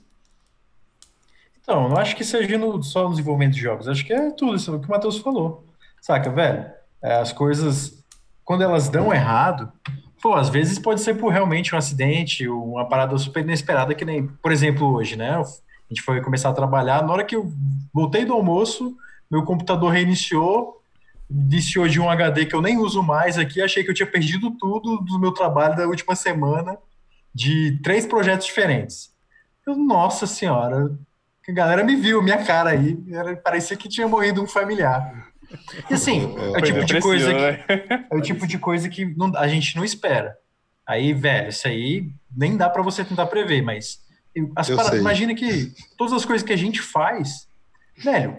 [1.62, 3.88] Então, não acho que seja no- só no desenvolvimento de jogos.
[3.88, 5.64] Acho que é tudo isso que o Matheus falou.
[6.00, 6.70] Saca, velho?
[7.02, 8.04] É, as coisas,
[8.44, 9.72] quando elas dão errado,
[10.22, 14.26] pô, às vezes pode ser por realmente um acidente, uma parada super inesperada, que nem,
[14.26, 15.30] por exemplo, hoje, né?
[15.36, 15.44] A
[15.88, 17.02] gente foi começar a trabalhar.
[17.04, 17.52] Na hora que eu
[17.92, 18.96] voltei do almoço,
[19.30, 20.80] meu computador reiniciou,
[21.30, 23.60] iniciou de um HD que eu nem uso mais aqui.
[23.60, 26.76] Achei que eu tinha perdido tudo do meu trabalho da última semana,
[27.34, 29.12] de três projetos diferentes.
[29.66, 30.96] Eu, nossa senhora,
[31.44, 35.26] que a galera me viu, minha cara aí, era- parecia que tinha morrido um familiar.
[35.90, 37.64] E assim, é o Foi tipo de coisa que, né?
[38.10, 40.36] é o tipo de coisa que não- a gente não espera.
[40.86, 44.00] Aí, velho, isso aí nem dá pra você tentar prever, mas
[44.76, 47.48] paradas- imagina que todas as coisas que a gente faz,
[47.96, 48.38] velho,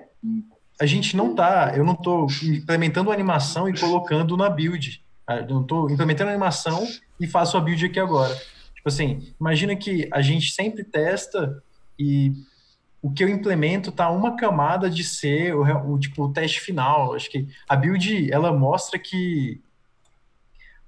[0.79, 5.03] a gente não tá, eu não tô implementando animação e colocando na build.
[5.25, 6.87] Ah, Eu não tô implementando animação
[7.19, 8.33] e faço a build aqui agora.
[8.75, 11.61] Tipo assim, imagina que a gente sempre testa
[11.99, 12.31] e
[13.01, 17.15] o que eu implemento tá uma camada de ser o, o, tipo o teste final.
[17.15, 19.61] Acho que a build ela mostra que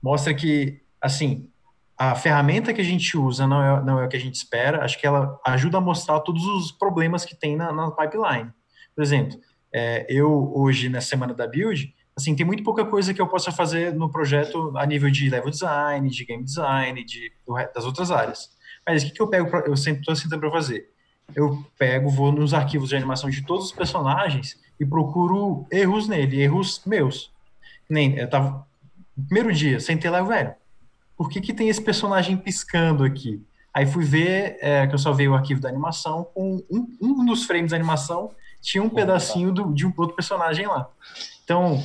[0.02, 1.50] mostra que assim
[1.98, 4.86] a ferramenta que a gente usa não é, não é o que a gente espera.
[4.86, 8.54] Acho que ela ajuda a mostrar todos os problemas que tem na, na pipeline.
[8.96, 9.38] Por exemplo,
[9.74, 13.52] é, eu hoje na semana da build, assim tem muito pouca coisa que eu possa
[13.52, 17.32] fazer no projeto a nível de level design, de game design, de
[17.74, 18.50] das outras áreas.
[18.86, 19.50] Mas o que, que eu pego?
[19.50, 20.90] Pra, eu sempre estou sentando para fazer
[21.36, 26.42] eu pego, vou nos arquivos de animação de todos os personagens e procuro erros nele,
[26.42, 27.32] erros meus.
[27.90, 28.68] Nem, eu tava.
[29.28, 30.54] Primeiro dia, sentei lá, velho,
[31.18, 33.44] por que, que tem esse personagem piscando aqui?
[33.74, 37.26] Aí fui ver, é, que eu só veio o arquivo da animação, com um, um
[37.26, 38.32] dos frames da animação
[38.62, 40.90] tinha um pedacinho do- de um outro personagem lá.
[41.44, 41.84] Então,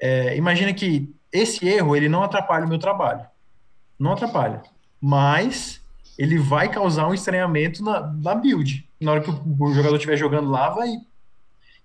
[0.00, 3.26] é, imagina que esse erro, ele não atrapalha o meu trabalho.
[3.98, 4.62] Não atrapalha.
[5.00, 5.80] Mas
[6.18, 8.88] ele vai causar um estranhamento na, na build.
[9.00, 10.88] Na hora que o, jogador estiver jogando lá, vai.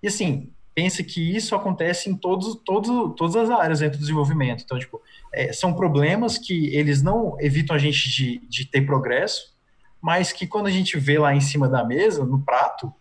[0.02, 4.64] E assim, pensa que isso acontece em todos, todos, todas as áreas dentro do desenvolvimento.
[4.64, 5.02] Então, tipo,
[5.32, 9.54] é, são problemas que eles não evitam a gente de, de ter progresso,
[10.02, 12.92] mas que quando a gente vê lá em cima da mesa, no prato,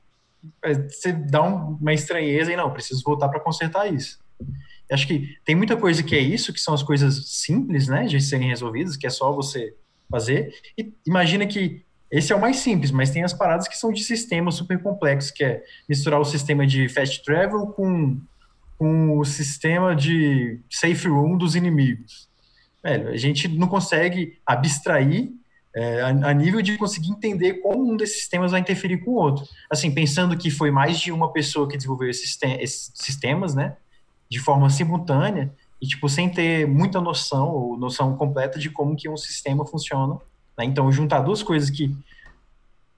[0.63, 4.19] você dá um- uma estranheza e não, preciso voltar para consertar isso.
[4.91, 8.21] Acho que tem muita coisa que é isso, que são as coisas simples, né, de
[8.21, 9.75] serem resolvidas, que é só você
[10.11, 10.53] fazer.
[10.77, 14.05] E imagina que esse é o mais simples, mas tem as paradas que são de
[14.05, 18.21] sistemas super complexos, que é misturar o sistema de fast travel com,
[18.77, 22.29] com o sistema de safe room dos inimigos.
[22.83, 25.31] Velho, a gente não consegue abstrair
[25.75, 29.15] é, a, a nível de conseguir entender como um desses sistemas vai interferir com o
[29.15, 29.45] outro.
[29.71, 33.77] Assim, pensando que foi mais de uma pessoa que desenvolveu esses, esses sistemas, né,
[34.29, 39.09] de forma simultânea, e tipo sem ter muita noção ou noção completa de como que
[39.09, 40.15] um sistema funciona.
[40.57, 40.65] né?
[40.65, 41.95] Então, juntar duas coisas que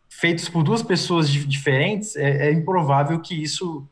[0.09, 3.87] feitas por duas pessoas di- diferentes é, é improvável que isso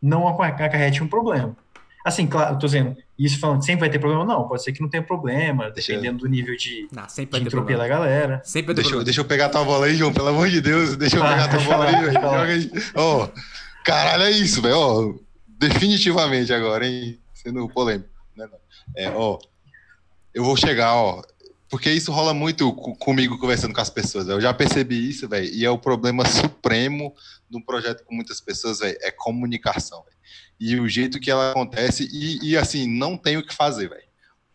[0.00, 1.56] não aca- acarrete um problema.
[2.04, 4.72] Assim, claro, eu tô dizendo, isso falando que sempre vai ter problema, não, pode ser
[4.72, 8.42] que não tenha problema, dependendo do nível de, Não, sempre de entropia da galera.
[8.44, 9.04] Sempre vai ter Deixa, eu- problema.
[9.06, 10.96] deixa eu pegar tua bola aí, João, pelo amor de Deus.
[10.96, 12.12] Deixa eu Ah, pegar tua pode bola aí.
[12.12, 12.70] Joga aí.
[12.94, 13.28] Ó,
[13.84, 14.76] caralho, é isso, velho.
[14.76, 15.14] Ó,
[15.48, 17.18] definitivamente agora, hein?
[17.32, 18.08] Sendo polêmico.
[18.36, 18.46] Né.
[18.96, 19.38] É, ó,
[20.34, 21.22] eu vou chegar, ó.
[21.70, 24.28] Porque isso rola muito co- comigo conversando com as pessoas.
[24.28, 25.46] Eu já percebi isso, velho.
[25.52, 27.14] E é o problema supremo
[27.50, 28.96] de um projeto com muitas pessoas, velho.
[29.00, 30.14] É comunicação, velho.
[30.60, 32.08] E o jeito que ela acontece.
[32.12, 34.04] E, e, assim, não tem o que fazer, velho.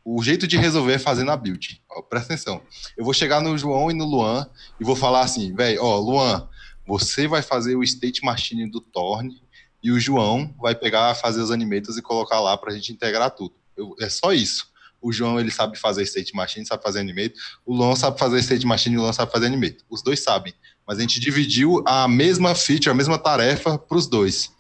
[0.04, 1.82] O jeito de resolver é fazendo a build.
[1.92, 2.62] Ó, presta atenção.
[2.98, 6.48] Eu vou chegar no João e no Luan e vou falar assim, velho, ó, Luan,
[6.88, 9.42] você vai fazer o state machine do Torne
[9.84, 13.54] e o João vai pegar, fazer os animators e colocar lá pra gente integrar tudo.
[13.78, 14.68] Eu- é só isso.
[15.02, 17.38] O João, ele sabe fazer state machine, sabe fazer animator.
[17.66, 19.86] O Luan sabe fazer state machine e o Luan sabe fazer animator.
[19.90, 20.54] Os dois sabem.
[20.88, 24.52] Mas a gente dividiu a mesma feature, a mesma tarefa pros dois.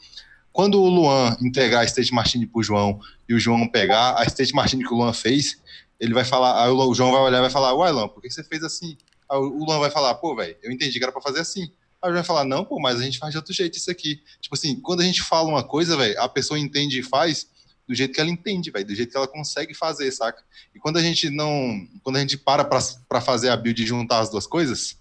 [0.59, 2.99] Quando o Luan entregar a state machine pro João
[3.29, 5.57] e o João pegar a state machine que o Luan fez,
[5.97, 8.29] ele vai falar, aí o João vai olhar e vai falar, uai, Luan, por que
[8.29, 8.97] você fez assim?
[9.31, 11.61] Aí o Luan vai falar, pô, velho, eu entendi que era pra fazer assim.
[12.01, 13.89] Aí o João vai falar, não, pô, mas a gente faz de outro jeito isso
[13.89, 14.21] aqui.
[14.41, 17.47] Tipo assim, quando a gente fala uma coisa, velho, a pessoa entende e faz
[17.87, 20.43] do jeito que ela entende, velho, do jeito que ela consegue fazer, saca?
[20.75, 23.87] E quando a gente não, quando a gente para pra, pra fazer a build e
[23.87, 24.98] juntar as duas coisas,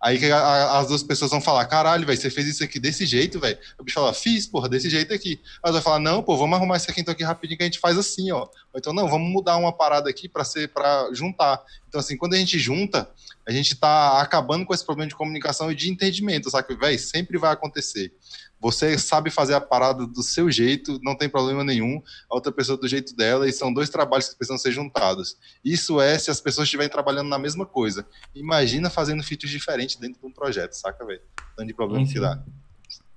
[0.00, 2.78] aí que a- a- as duas pessoas vão falar, caralho, velho, você fez isso aqui
[2.80, 3.58] desse jeito, velho.
[3.78, 5.40] O bicho fala, fiz, porra, desse jeito aqui.
[5.62, 7.78] Aí vai falar, não, pô, vamos arrumar isso aqui então aqui rapidinho que a gente
[7.78, 8.42] faz assim, ó.
[8.72, 11.62] Ou então, não, vamos mudar uma parada aqui para ser para juntar.
[11.88, 13.10] Então, assim, quando a gente junta,
[13.46, 16.74] a gente tá acabando com esse problema de comunicação e de entendimento, sabe?
[16.76, 18.12] Véi, sempre vai acontecer.
[18.60, 22.76] Você sabe fazer a parada do seu jeito, não tem problema nenhum, a outra pessoa
[22.76, 25.36] do jeito dela, e são dois trabalhos que precisam ser juntados.
[25.64, 28.06] Isso é se as pessoas estiverem trabalhando na mesma coisa.
[28.34, 31.22] Imagina fazendo features diferentes dentro de um projeto, saca, velho?
[31.56, 32.42] Tanto de problema Sim, que dá.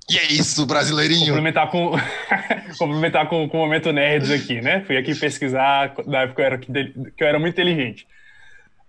[0.09, 1.27] E é isso, brasileirinho!
[1.27, 1.91] Complementar com,
[2.79, 4.83] complementar com, com o momento nerds aqui, né?
[4.85, 8.07] Fui aqui pesquisar na época que eu era, que eu era muito inteligente.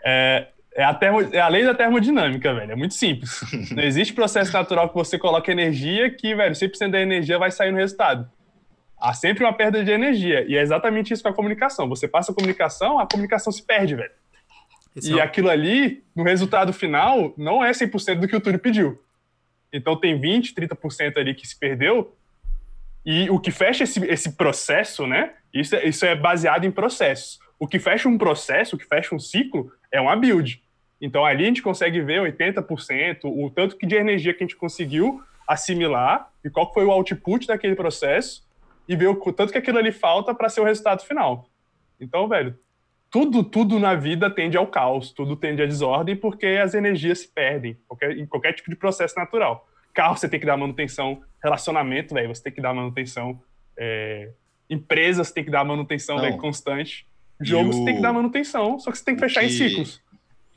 [0.04, 2.72] É, é, a termo, é a lei da termodinâmica, velho.
[2.72, 3.40] É muito simples.
[3.70, 7.70] Não existe processo natural que você coloca energia que, velho, 100% da energia vai sair
[7.70, 8.30] no resultado.
[8.98, 10.44] Há sempre uma perda de energia.
[10.48, 11.88] E é exatamente isso com a comunicação.
[11.88, 14.10] Você passa a comunicação, a comunicação se perde, velho.
[14.96, 18.58] Esse E é aquilo ali, no resultado final, não é 100% do que o Túlio
[18.60, 19.00] pediu.
[19.72, 22.16] Então tem 20, 30% ali que se perdeu.
[23.04, 25.32] E o que fecha esse, esse processo, né?
[25.52, 27.38] Isso, é- isso é baseado em processos.
[27.58, 30.62] O que fecha um processo, o que fecha um ciclo, é uma build.
[31.00, 34.56] Então ali a gente consegue ver 80%, o tanto que de energia que a gente
[34.56, 38.42] conseguiu assimilar e qual foi o output daquele processo
[38.88, 41.46] e ver o tanto que aquilo ali falta para ser o resultado final.
[42.00, 42.58] Então, velho,
[43.10, 47.28] tudo, tudo na vida tende ao caos, tudo tende à desordem, porque as energias se
[47.28, 49.68] perdem qualquer, em qualquer tipo de processo natural.
[49.92, 53.40] Carro você tem que dar manutenção, relacionamento, velho, você tem que dar manutenção,
[53.76, 54.30] é,
[54.68, 57.06] empresas tem que dar manutenção, velho, constante.
[57.40, 59.44] Jogo E você o- tem que dar manutenção, só que você tem que o fechar
[59.44, 60.02] em que- ciclos.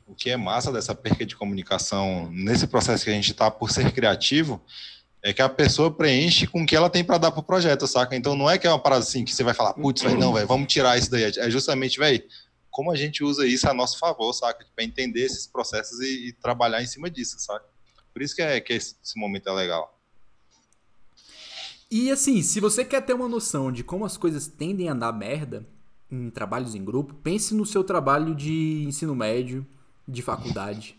[0.08, 3.70] O que é massa dessa perca de comunicação nesse processo que a gente está por
[3.70, 4.60] ser criativo
[5.22, 8.16] é que a pessoa preenche com o que ela tem para dar pro projeto, saca?
[8.16, 10.46] Então não é que é uma parada assim que você vai falar, putz, não, velho,
[10.46, 11.24] vamos tirar isso daí.
[11.24, 12.22] É justamente, velho,
[12.70, 14.64] como a gente usa isso a nosso favor, saca?
[14.74, 17.66] Para entender esses processos e, e trabalhar em cima disso, saca?
[18.12, 19.98] Por isso que, é, que esse, esse momento é legal.
[21.90, 25.12] E assim, se você quer ter uma noção de como as coisas tendem a dar
[25.12, 25.66] merda
[26.10, 29.66] em trabalhos em grupo, pense no seu trabalho de ensino médio,
[30.08, 30.96] de faculdade.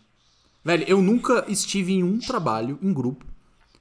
[0.64, 3.24] Velho, eu nunca estive em um trabalho em grupo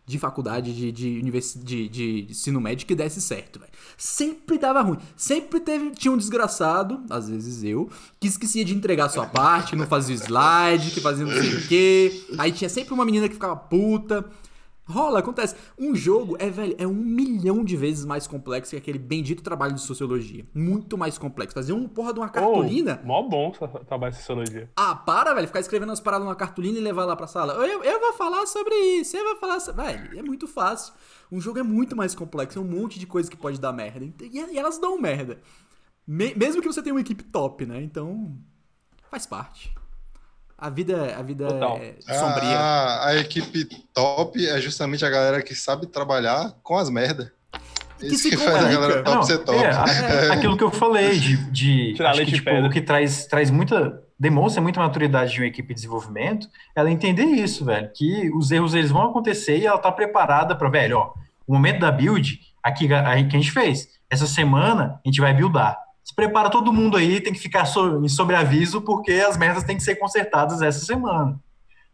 [0.06, 3.72] de faculdade, de, de, universi- de, de ensino médio que desse certo, velho.
[3.96, 4.98] Sempre dava ruim.
[5.16, 9.72] Sempre teve, tinha um desgraçado, às vezes eu, que esquecia de entregar a sua parte,
[9.72, 12.26] que não fazia slide, que fazia não sei o quê.
[12.40, 14.26] Aí tinha sempre uma menina que ficava puta.
[14.90, 15.56] Rola, acontece.
[15.78, 19.74] Um jogo é, velho, é um milhão de vezes mais complexo que aquele bendito trabalho
[19.76, 20.46] de sociologia.
[20.54, 21.54] Muito mais complexo.
[21.54, 23.00] Fazer uma porra de uma cartolina.
[23.04, 24.70] Oh, mó bom trabalhar essa sociologia.
[24.76, 25.46] Ah, para, velho.
[25.48, 27.54] Ficar escrevendo as paradas numa cartolina e levar lá pra sala.
[27.54, 29.16] Eu, eu vou falar sobre isso.
[29.16, 29.84] Eu vou falar sobre.
[29.84, 30.94] Velho, é muito fácil.
[31.32, 32.58] Um jogo é muito mais complexo.
[32.58, 34.04] É um monte de coisa que pode dar merda.
[34.24, 35.40] E, elas dão merda.
[36.08, 37.80] Me- mesmo que você tenha uma equipe top, né?
[37.82, 38.36] Então.
[39.12, 39.72] Faz parte.
[40.62, 41.80] A vida, a vida Total.
[42.08, 42.58] é sombria.
[42.58, 47.32] A, a equipe top é justamente a galera que sabe trabalhar com as merda.
[47.98, 49.58] Que Isso que faz a galera top Não, ser top.
[49.58, 52.68] é, a- aquilo que eu falei de, de Tirar leite que, de tipo, pedra.
[52.68, 56.46] o que traz, traz muita demonstra muita maturidade de uma equipe de desenvolvimento,
[56.76, 60.70] ela entender isso, velho, que os erros eles vão acontecer e ela tá preparada para,
[60.70, 61.14] velho, ó,
[61.48, 65.34] o momento da build, aqui a, que a gente fez, essa semana a gente vai
[65.34, 65.78] buildar.
[66.10, 69.78] Se prepara todo mundo aí, tem que ficar so, em sobreaviso porque as merdas têm
[69.78, 71.40] que ser consertadas essa semana.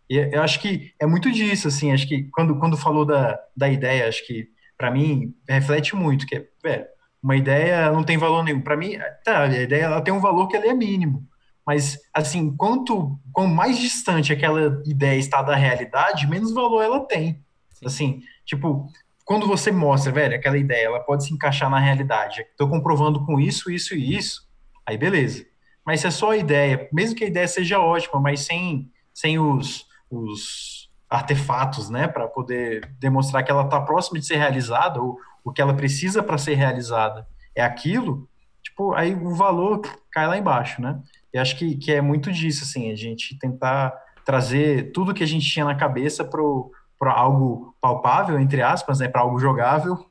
[0.10, 3.68] E eu acho que é muito disso, assim, acho que quando, quando falou da, da
[3.68, 4.48] ideia, acho que
[4.78, 6.86] para mim reflete muito, que é, velho,
[7.22, 8.62] uma ideia não tem valor nenhum.
[8.62, 11.28] Para mim, tá, a ideia ela tem um valor que ele é mínimo.
[11.68, 17.44] Mas, assim, quanto, quanto mais distante aquela ideia está da realidade, menos valor ela tem.
[17.74, 17.86] Sim.
[17.86, 18.88] Assim, tipo,
[19.26, 22.42] quando você mostra, velho, aquela ideia, ela pode se encaixar na realidade.
[22.42, 24.48] Estou comprovando com isso, isso e isso,
[24.86, 25.44] aí beleza.
[25.84, 29.40] Mas se é só a ideia, mesmo que a ideia seja ótima, mas sem, sem
[29.40, 35.18] os, os artefatos, né, para poder demonstrar que ela está próxima de ser realizada, ou
[35.44, 38.30] o que ela precisa para ser realizada é aquilo,
[38.62, 41.02] tipo, aí o valor cai lá embaixo, né?
[41.34, 43.94] E acho que, que é muito disso, assim, a gente tentar
[44.26, 49.08] trazer tudo que a gente tinha na cabeça pro, para algo palpável, entre aspas, né,
[49.08, 50.06] para algo jogável,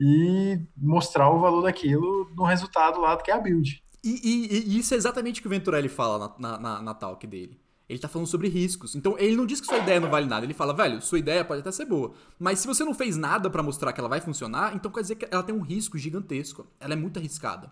[0.00, 3.82] e mostrar o valor daquilo no resultado lá que é a build.
[4.04, 7.24] E, e- e isso é exatamente o que o Venturelli fala na, na, na, talk
[7.26, 7.60] dele.
[7.88, 8.96] Ele tá falando sobre riscos.
[8.96, 10.44] Então, ele não diz que sua ideia não vale nada.
[10.46, 12.12] Ele fala, velho, sua ideia pode até ser boa.
[12.38, 15.16] Mas se você não fez nada pra mostrar que ela vai funcionar, então quer dizer
[15.16, 16.66] que ela tem um risco gigantesco.
[16.80, 17.70] Ela é muito arriscada.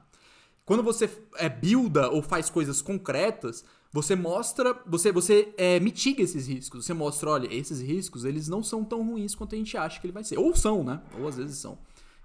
[0.65, 6.47] Quando você é, builda ou faz coisas concretas, você mostra, você, você é, mitiga esses
[6.47, 6.87] riscos.
[6.87, 10.07] Você mostra, olha, esses riscos, eles não são tão ruins quanto a gente acha que
[10.07, 10.39] ele vai ser.
[10.39, 11.01] Ou são, né?
[11.19, 11.79] Ou às vezes são.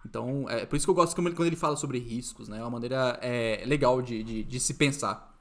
[0.06, 2.60] Então, é por isso que eu gosto quando ele fala sobre riscos, né?
[2.60, 5.36] É uma maneira é, legal de, de, de se pensar.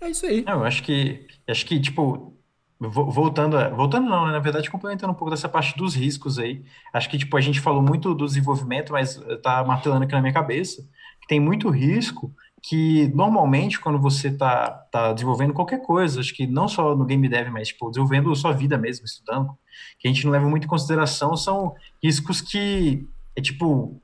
[0.00, 0.44] É isso aí.
[0.44, 2.36] Não, eu acho que, acho que tipo,
[2.78, 6.38] vo- voltando, a- voltando não, né, na verdade, complementando um pouco dessa parte dos riscos
[6.38, 6.62] aí,
[6.92, 10.34] acho que, tipo, a gente falou muito do desenvolvimento, mas tá martelando aqui na minha
[10.34, 10.82] cabeça,
[11.22, 12.34] que tem muito risco
[12.68, 17.28] que, normalmente, quando você tá, tá desenvolvendo qualquer coisa, acho que não só no game
[17.28, 19.56] dev, mas, tipo, desenvolvendo sua vida mesmo, estudando,
[20.00, 24.00] que a gente não leva muito em consideração, são riscos que, é tipo,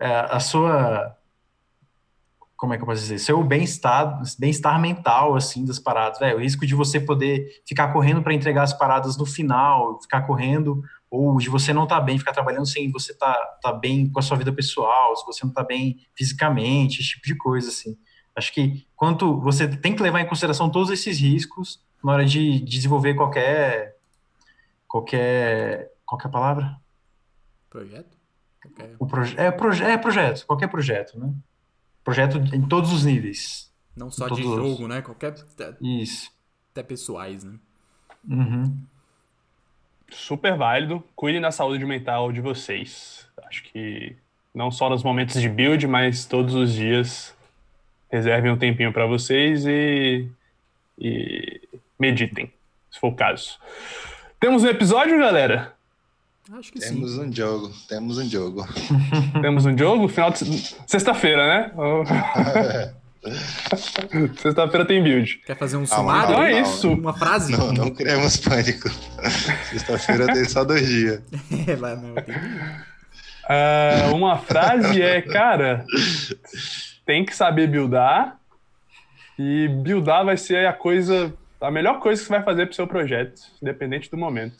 [0.00, 1.14] é, a sua
[2.56, 6.40] como é que eu posso dizer, seu bem-estar, bem-estar mental, assim, das paradas, velho, o
[6.40, 11.36] risco de você poder ficar correndo para entregar as paradas no final, ficar correndo, ou
[11.36, 14.38] de você não estar bem, ficar trabalhando sem você estar tá, bem com a sua
[14.38, 17.94] vida pessoal, se você não tá bem fisicamente, esse tipo de coisa, assim.
[18.36, 22.60] Acho que quanto você tem que levar em consideração todos esses riscos na hora de
[22.60, 23.96] desenvolver qualquer,
[24.86, 26.76] qualquer, qualquer palavra?
[27.70, 28.16] Projeto?
[28.64, 28.94] Ok.
[28.98, 31.32] O proje é, proje é projeto, qualquer projeto, né?
[32.04, 33.72] Projeto em todos os níveis.
[33.96, 35.00] Não só de os- jogo, né?
[35.00, 35.32] Qualquer.
[35.32, 36.30] Até, Isso.
[36.72, 37.54] até pessoais, né?
[38.28, 38.76] Uhum.
[40.10, 41.02] Super válido.
[41.16, 43.26] Cuidem da saúde mental de vocês.
[43.48, 44.16] Acho que
[44.54, 47.34] não só nos momentos de build, mas todos os dias.
[48.10, 50.28] Reservem um tempinho para vocês e,
[50.98, 51.60] e
[51.98, 52.50] meditem,
[52.90, 53.58] se for o caso.
[54.38, 55.72] Temos um episódio, galera?
[56.56, 56.94] Acho que sim.
[56.94, 58.64] Temos um jogo, temos um jogo.
[59.42, 60.06] Temos um jogo?
[60.06, 61.72] Final de se- sexta-feira, né?
[64.40, 65.40] Sexta-feira tem build.
[65.44, 66.30] Quer fazer um Ah, sumário?
[66.30, 66.92] Então é não, isso.
[66.92, 67.50] Uma frase?
[67.50, 68.88] Não, não criamos pânico.
[69.70, 71.20] Sexta-feira tem só dois dias.
[71.66, 72.34] É, vai, não, tem-
[73.48, 75.84] Ah, uma frase é, cara,
[77.06, 78.38] tem que saber buildar
[79.38, 82.86] e buildar vai ser a coisa, a melhor coisa que você vai fazer pro seu
[82.86, 84.56] projeto, independente do momento.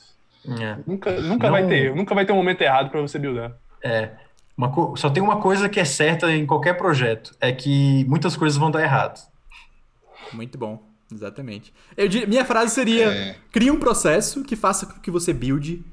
[0.60, 0.76] É.
[0.86, 3.52] Nunca, nunca Não- vai ter, nunca vai ter um momento errado para você buildar.
[3.82, 4.10] É,
[4.56, 8.36] uma co- só tem uma coisa que é certa em qualquer projeto, é que muitas
[8.36, 9.20] coisas vão dar errado.
[10.32, 10.82] Muito bom.
[11.12, 11.72] Exatamente.
[11.96, 13.36] Eu diria- minha frase seria: É.
[13.52, 15.84] crie um processo que faça com que você build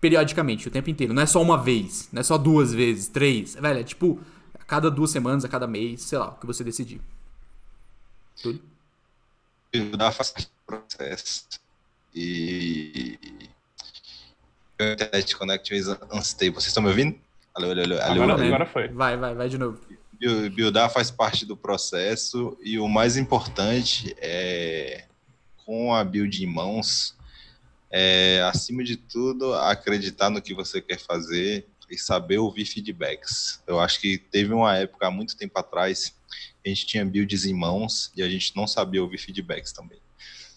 [0.00, 1.12] periodicamente, o tempo inteiro.
[1.12, 3.54] Não é só uma vez, não é só duas vezes, três.
[3.56, 4.20] Velho, é tipo
[4.70, 7.00] cada duas semanas, a cada mês, sei lá, o que você decidir.
[8.40, 8.62] Tudo.
[9.74, 11.44] Ajudar faz parte do processo.
[12.14, 13.18] E.
[14.78, 16.54] A internet connect is unstable.
[16.54, 17.18] Vocês estão me ouvindo?
[17.52, 18.44] Alô, alô, alô, alô, Agora, alô.
[18.44, 18.88] agora foi.
[18.88, 19.80] Vai, vai, vai de novo.
[20.20, 25.04] Buil- Buildar faz parte do processo e o mais importante é,
[25.66, 27.16] com a build em mãos,
[27.90, 33.62] é, acima de tudo, acreditar no que você quer fazer e saber ouvir feedbacks.
[33.66, 36.14] Eu acho que teve uma época, há muito tempo atrás,
[36.64, 39.98] a gente tinha builds em mãos e a gente não sabia ouvir feedbacks também.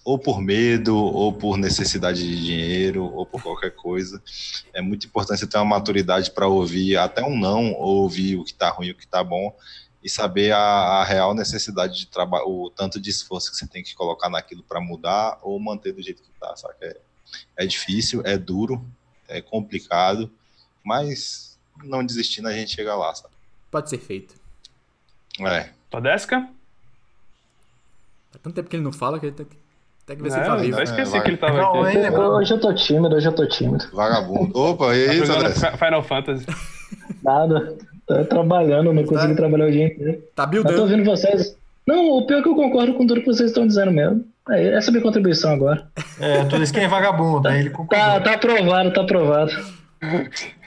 [0.05, 4.21] Ou por medo, ou por necessidade de dinheiro, ou por qualquer coisa.
[4.73, 8.43] É muito importante você ter uma maturidade para ouvir até um não, ou ouvir o
[8.43, 9.55] que está ruim e o que está bom,
[10.03, 13.81] e saber a, a real necessidade de trabalho, o tanto de esforço que você tem
[13.81, 16.53] que colocar naquilo para mudar ou manter do jeito que está.
[16.81, 16.97] É,
[17.57, 18.85] é difícil, é duro,
[19.29, 20.29] é complicado,
[20.83, 23.33] mas não desistindo a gente chega lá, sabe?
[23.71, 24.35] Pode ser feito.
[25.39, 25.69] É.
[25.89, 26.41] Todesca?
[28.31, 29.45] Faz tanto tempo que ele não fala que ele tem,
[30.05, 30.77] tem que ver se É, ele tá eu vivo.
[30.77, 31.21] já esqueci vai.
[31.21, 31.97] que ele tava aqui.
[32.11, 32.29] mano.
[32.35, 33.85] Hoje eu tô tímido, hoje eu tô tímido.
[33.93, 34.57] Vagabundo.
[34.59, 35.49] Opa, e Tá André?
[35.53, 36.45] Fi- Final Fantasy.
[37.23, 37.77] Nada.
[38.05, 39.35] Tô trabalhando, não consigo Tá.
[39.35, 40.21] trabalhar o dia inteiro.
[40.35, 40.81] Tá Mas tô buildando.
[40.81, 41.55] ouvindo vocês.
[41.87, 44.25] Não, o pior é que eu concordo com tudo que vocês estão dizendo mesmo.
[44.49, 45.87] É, essa é a minha contribuição agora.
[46.19, 49.51] É, tudo isso que é vagabundo, aí ele Tá, tá aprovado, tá aprovado.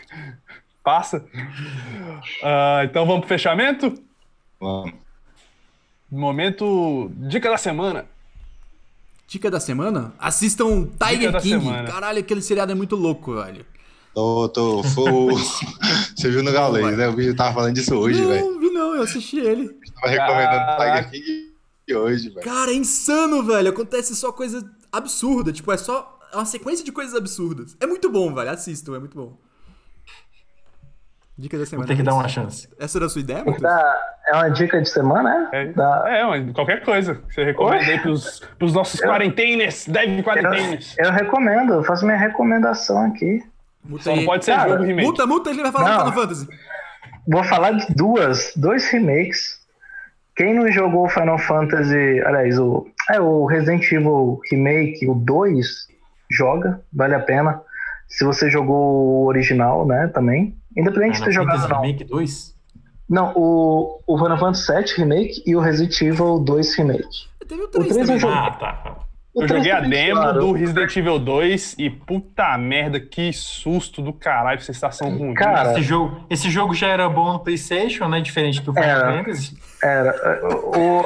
[0.87, 1.27] Passa.
[2.45, 3.93] Ah, então vamos pro fechamento?
[4.61, 4.95] Vamos.
[6.09, 8.07] Momento dica da semana.
[9.27, 10.15] Dica da semana?
[10.17, 11.67] Assistam Tiger da King.
[11.89, 13.67] Caralho, aquele seriado é muito louco, velho.
[14.15, 15.33] Tô, tô, foi
[16.17, 17.09] Você viu no Galês, né?
[17.09, 18.53] O vídeo tava falando disso hoje, velho.
[18.53, 19.69] não, vi não, eu assisti ele.
[20.01, 21.11] Tava recomendando Caraca.
[21.11, 21.25] Tiger
[21.85, 22.47] King hoje, velho.
[22.47, 23.71] Cara, é insano, velho.
[23.71, 25.53] Acontece só coisa absurda.
[25.53, 27.77] Tipo, é só é uma sequência de coisas absurdas.
[27.81, 28.51] É muito bom, velho.
[28.51, 29.46] Assistam, é muito bom.
[31.39, 31.87] Dica da Vou semana.
[31.89, 32.67] ter que dar uma chance.
[32.79, 33.73] Essa era a sua ideia, Tem Matheus?
[34.29, 35.63] É uma dica de semana, é?
[35.63, 37.21] É, Da- é uma- qualquer coisa.
[37.29, 40.95] Você recomenda aí pros, pros nossos Eu- quarenteners, dev quarenteners.
[40.99, 43.43] Eu recomendo, eu faço minha recomendação aqui.
[43.85, 45.07] Muta Só não pode ser Cara, jogo remake.
[45.07, 46.05] Multa, multa, ele vai falar Não.
[46.07, 46.49] do Final Fantasy.
[47.29, 49.61] Vou falar de duas, dois remakes.
[50.35, 55.87] Quem não jogou Final Fantasy, aliás, o, é, o Resident Evil Remake, o 2,
[56.31, 57.61] joga, vale a pena.
[58.09, 60.57] Se você jogou o original, né, também.
[60.77, 61.81] Independente de ter jogado ou não.
[61.83, 62.55] Remake 2?
[63.09, 67.07] Não, o, o Final Fantasy VII Remake e o Resident Evil 2 Remake.
[67.49, 68.15] Teve o O 3 três também.
[68.15, 68.37] eu joguei.
[68.39, 68.97] Ah, tá.
[69.33, 70.41] O Eu três joguei a também, demo claro.
[70.41, 75.35] do Resident Evil 2 e puta merda, que susto do caralho, sensação ruim.
[75.35, 78.21] Cara, Esse jogo, esse jogo já era bom no PlayStation, né?
[78.21, 79.13] Diferente do Final Era.
[79.19, 79.57] Fantasy.
[79.83, 80.41] Era.
[80.53, 81.03] O.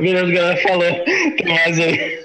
[0.00, 1.04] Beleza, galera falou.
[1.36, 2.24] Tem mais aí.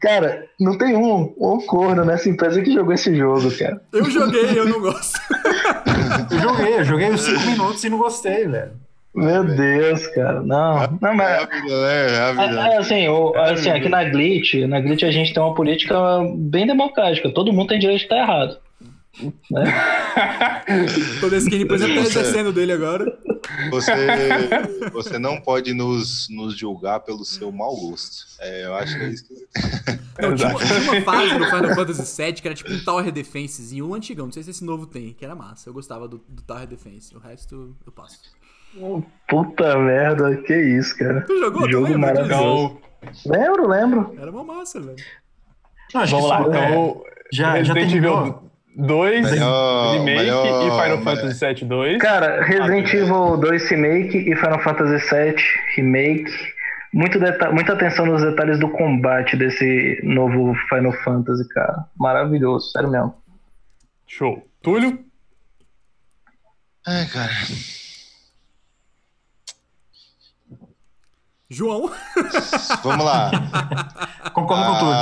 [0.00, 3.80] Cara, não tem um, um corno nessa empresa que jogou esse jogo, cara.
[3.92, 5.20] Eu joguei, eu não gosto.
[6.30, 8.72] Eu joguei, eu joguei os 5 minutos e não gostei, velho.
[9.14, 10.40] Meu Deus, cara.
[10.40, 11.42] Não, não, É mas.
[11.42, 12.14] a vida, né?
[12.14, 12.60] É a vida.
[12.62, 15.96] É, é, assim, o- assim, aqui na Glitch, na Glitch a gente tem uma política
[16.36, 17.28] bem democrática.
[17.30, 18.56] Todo mundo tem direito de estar errado.
[21.20, 23.18] Toda skin, por exemplo, tá exercendo dele agora.
[23.70, 23.92] Você,
[24.92, 28.26] você não pode nos, nos julgar pelo seu mau gosto.
[28.40, 31.74] É, eu acho que é isso que Não, tinha, uma, tinha uma fase no Final
[31.74, 34.86] Fantasy VII que era tipo um Tower Defensezinho, um antigão, não sei se esse novo
[34.86, 35.68] tem, que era massa.
[35.68, 38.18] Eu gostava do, do Tower Defense, o resto eu passo.
[39.28, 41.22] Puta merda, que isso, cara.
[41.22, 41.62] Tu jogou?
[41.62, 41.98] Tu Jogo disso?
[41.98, 42.78] maravilhoso.
[43.26, 44.14] Lembro, lembro.
[44.18, 44.96] Era uma massa, velho.
[45.92, 46.44] Não, acho vamos que lá.
[46.44, 47.02] só- é, Então,
[47.32, 48.20] já, já terminou.
[48.20, 51.98] Evil 2, Melhor- Remake melhor- e Final Fantasy VII 2.
[52.02, 55.34] Cara, Resident Ah, Evil 2 Remake e Final Fantasy VII
[55.76, 56.30] Remake.
[56.92, 57.18] Muito
[57.52, 61.84] muita atenção nos detalhes do combate desse novo Final Fantasy, cara.
[61.96, 63.14] Maravilhoso, sério mesmo.
[64.06, 64.44] Show.
[64.62, 64.98] Túlio?
[66.86, 67.30] Ai, cara.
[71.48, 71.90] João?
[72.82, 73.30] Vamos lá.
[74.32, 74.94] Concordo com tudo.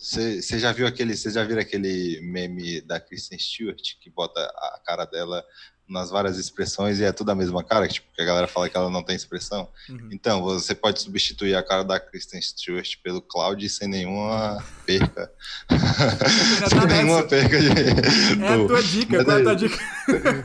[0.00, 1.14] Você já viu aquele.
[1.16, 5.44] Você já viu aquele meme da Kristen Stewart que bota a cara dela
[5.86, 7.86] nas várias expressões e é tudo a mesma cara?
[7.88, 9.68] Tipo, que a galera fala que ela não tem expressão.
[9.88, 10.08] Uhum.
[10.12, 15.30] Então, você pode substituir a cara da Kristen Stewart pelo Cloud sem nenhuma perca.
[16.70, 17.68] sem nenhuma perca de.
[17.68, 19.76] É a tua dica, qual é a tua dica?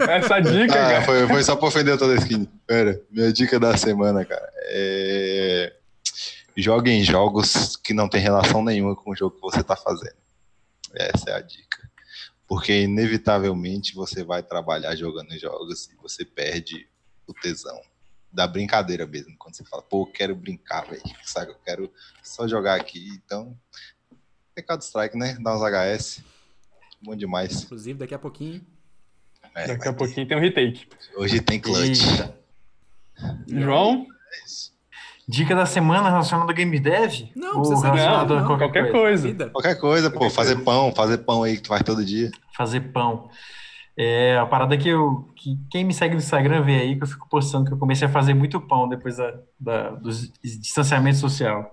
[0.11, 1.01] Essa dica, Ah, cara.
[1.03, 2.45] foi, foi só pra ofender toda a skin.
[2.67, 4.49] Pera, minha dica da semana, cara.
[4.67, 5.73] É...
[6.55, 10.15] Joguem jogos que não tem relação nenhuma com o jogo que você tá fazendo.
[10.93, 11.89] Essa é a dica.
[12.47, 16.87] Porque, inevitavelmente, você vai trabalhar jogando jogos e você perde
[17.27, 17.79] o tesão.
[18.31, 19.35] Da brincadeira mesmo.
[19.37, 21.01] Quando você fala, pô, eu quero brincar, velho.
[21.23, 21.51] Sabe?
[21.51, 21.91] Eu quero
[22.21, 23.09] só jogar aqui.
[23.25, 23.57] Então,
[24.53, 25.37] pecado strike, né?
[25.41, 26.21] Dá uns HS.
[27.01, 27.63] Bom demais.
[27.63, 28.65] Inclusive, daqui a pouquinho.
[29.55, 29.97] É, Daqui a ter.
[29.97, 30.85] pouquinho tem um retake.
[31.15, 32.01] Hoje tem clutch.
[32.01, 32.37] Eita.
[33.47, 34.05] João?
[34.33, 34.74] É isso.
[35.27, 37.29] Dica da semana relacionada ao Game Dev?
[37.35, 38.45] Não, Ou precisa ser não, a não.
[38.45, 39.27] qualquer, Qualquer coisa?
[39.29, 39.49] coisa.
[39.49, 42.29] Qualquer coisa, pô, fazer pão, fazer pão aí que tu faz todo dia.
[42.55, 43.29] Fazer pão.
[43.97, 45.27] É a parada que eu.
[45.35, 48.07] Que quem me segue no Instagram vê aí que eu fico postando que eu comecei
[48.07, 50.09] a fazer muito pão depois da, da- do
[50.43, 51.71] distanciamento social.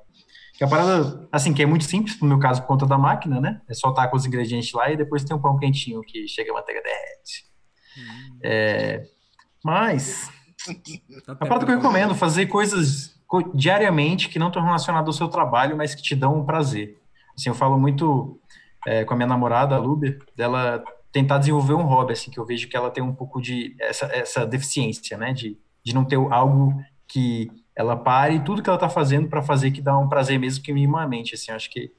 [0.57, 2.97] Que é a parada, assim, que é muito simples, no meu caso, por conta da
[2.97, 3.61] máquina, né?
[3.69, 6.55] É soltar com os ingredientes lá e depois tem um pão quentinho que chega a
[6.55, 7.45] manteiga derrete.
[8.43, 9.03] É,
[9.65, 10.31] mas
[11.27, 13.22] Tanto a parada que eu recomendo, fazer coisas co-
[13.55, 16.99] diariamente que não estão relacionadas ao seu trabalho, mas que te dão um prazer.
[17.37, 18.39] Assim, eu falo muito
[18.87, 22.45] é, com a minha namorada, a Luber, dela tentar desenvolver um hobby, assim, que eu
[22.45, 26.17] vejo que ela tem um pouco de essa, essa deficiência, né, de, de não ter
[26.17, 26.75] algo
[27.07, 30.63] que ela pare tudo que ela está fazendo para fazer que dá um prazer mesmo
[30.65, 31.93] que minimamente, assim, acho que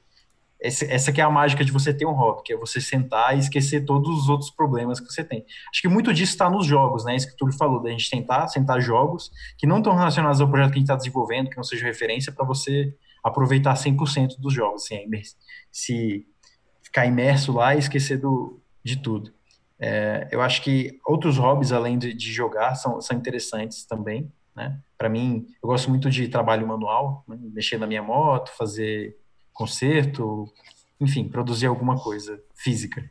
[0.64, 3.40] essa, que é a mágica de você ter um hobby, que é você sentar e
[3.40, 5.44] esquecer todos os outros problemas que você tem.
[5.70, 7.14] Acho que muito disso está nos jogos, né?
[7.14, 10.70] Isso que Túlio falou, da gente tentar sentar jogos que não estão relacionados ao projeto
[10.70, 14.84] que a gente está desenvolvendo, que não seja referência, para você aproveitar 100% dos jogos,
[14.84, 15.10] assim,
[15.70, 16.26] se
[16.82, 19.32] ficar imerso lá e esquecer do, de tudo.
[19.78, 24.78] É, eu acho que outros hobbies, além de, de jogar, são, são interessantes também, né?
[24.96, 27.36] Para mim, eu gosto muito de trabalho manual, né?
[27.52, 29.16] mexer na minha moto, fazer
[29.54, 30.52] concerto,
[31.00, 33.08] enfim, produzir alguma coisa física.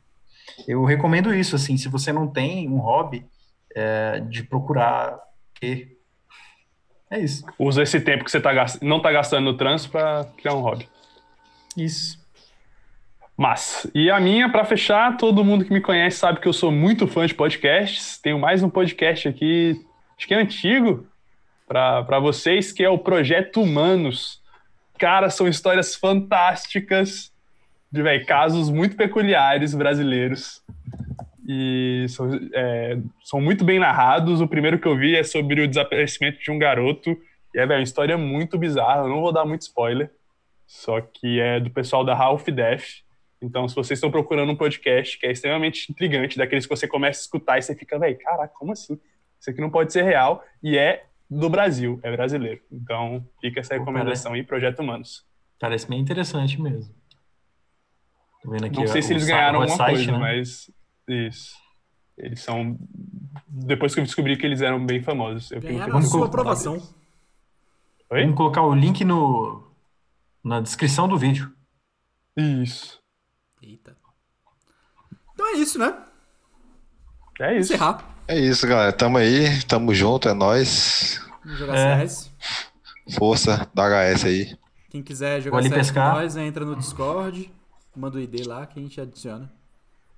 [0.67, 3.25] Eu recomendo isso, assim, se você não tem um hobby,
[3.73, 5.17] é, de procurar
[5.59, 5.97] ter.
[7.09, 7.45] É isso.
[7.57, 8.83] Usa esse tempo que você tá gast...
[8.83, 10.87] não tá gastando no trânsito pra criar um hobby.
[11.75, 12.21] Isso.
[13.35, 16.71] Mas, e a minha, pra fechar, todo mundo que me conhece sabe que eu sou
[16.71, 18.19] muito fã de podcasts.
[18.19, 19.83] Tenho mais um podcast aqui,
[20.15, 21.07] acho que é antigo,
[21.67, 24.42] pra vocês, que é o Projeto Humanos.
[25.03, 27.29] Cara, são histórias fantásticas
[27.91, 30.63] de véi, casos muito peculiares brasileiros.
[31.45, 34.39] e são, é, são muito bem narrados.
[34.39, 37.17] O primeiro que eu vi é sobre o desaparecimento de um garoto.
[37.53, 39.01] E é, velho, uma história muito bizarra.
[39.01, 40.09] Eu não vou dar muito spoiler.
[40.65, 43.03] Só que é do pessoal da Half Death.
[43.41, 47.19] Então, se vocês estão procurando um podcast que é extremamente intrigante, daqueles que você começa
[47.19, 48.97] a escutar e você fica, velho, caraca, como assim?
[49.37, 50.45] Isso aqui não pode ser real.
[50.63, 51.03] E é
[51.39, 52.61] do Brasil, é brasileiro.
[52.71, 55.25] Então, fica essa Pô, recomendação aí, Projeto Humanos.
[55.59, 56.93] Parece bem interessante mesmo.
[58.41, 60.17] Tô vendo aqui Não sei ó, se eles ganharam alguma site, coisa, né?
[60.17, 60.71] mas.
[61.07, 61.55] Isso.
[62.17, 62.77] Eles são.
[63.47, 65.51] Depois que eu descobri que eles eram bem famosos.
[65.51, 66.75] Eu Ganharam a sua aprovação.
[68.09, 68.21] Oi?
[68.21, 69.63] Vamos colocar o link no,
[70.43, 71.51] na descrição do vídeo.
[72.37, 73.01] Isso.
[73.61, 73.95] Eita.
[75.33, 75.97] Então é isso, né?
[77.39, 77.73] É isso.
[77.73, 78.13] Encerrar.
[78.27, 78.93] É isso, galera.
[78.93, 81.22] Tamo aí, tamo junto, é nóis.
[81.43, 81.99] Vamos jogar É.
[82.07, 82.31] CS.
[83.17, 84.57] Força da HS aí.
[84.89, 86.15] Quem quiser jogar CS com pescar.
[86.15, 87.51] nós, entra no Discord,
[87.95, 89.51] manda o ID lá que a gente adiciona.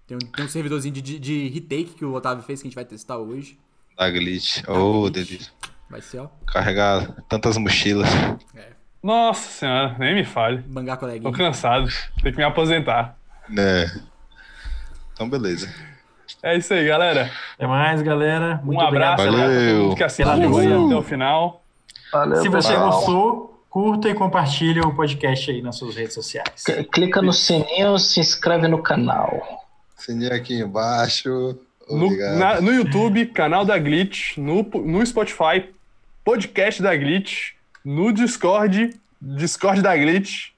[0.06, 2.70] Tem um, tem um servidorzinho de, de, de retake que o Otávio fez que a
[2.70, 3.58] gente vai testar hoje.
[3.98, 4.62] Da Glitch.
[4.68, 5.14] Ô, Glitch.
[5.30, 5.52] delícia.
[5.90, 8.10] Vai ser, ó, Carregar tantas mochilas.
[9.02, 10.58] Nossa senhora, nem me fale.
[10.60, 11.32] bangar Tô coleguinha.
[11.32, 11.88] cansado.
[12.22, 13.18] Tem que me aposentar.
[13.48, 13.86] Né?
[15.14, 15.74] Então, beleza.
[16.46, 17.32] É isso aí, galera.
[17.56, 18.62] Até mais, galera.
[18.64, 19.48] Muito um abraço obrigado.
[19.50, 19.68] Valeu.
[19.74, 21.64] todo mundo que assistiu aí até o final.
[22.12, 22.92] Valeu, Se você pessoal.
[22.92, 26.48] gostou, curta e compartilha o podcast aí nas suas redes sociais.
[26.56, 29.66] C- Clica no sininho, se inscreve no canal.
[29.98, 31.58] Sininho aqui embaixo.
[31.90, 34.38] No, na- no YouTube, canal da Glitch.
[34.38, 35.66] No, no Spotify,
[36.24, 37.54] podcast da Glitch.
[37.84, 40.50] No Discord, Discord da Glitch.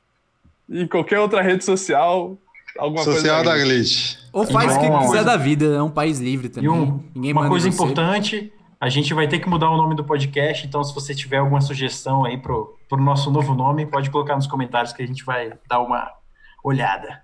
[0.69, 2.38] E qualquer outra rede social.
[2.77, 4.18] Alguma Social coisa da Glitch.
[4.38, 6.69] Ou faz o que quiser mas- da vida, é um país livre E também.
[6.69, 10.03] um- Ninguém uma manda coisa importante, a gente vai ter que mudar o nome do
[10.03, 14.35] podcast, então se você tiver alguma sugestão aí pro, pro nosso novo nome, pode colocar
[14.35, 16.11] nos comentários que a gente vai dar uma
[16.64, 17.22] olhada.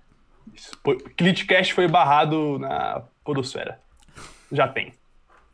[1.18, 3.78] Glitchcast foi barrado na Podosfera.
[4.52, 4.92] Já tem.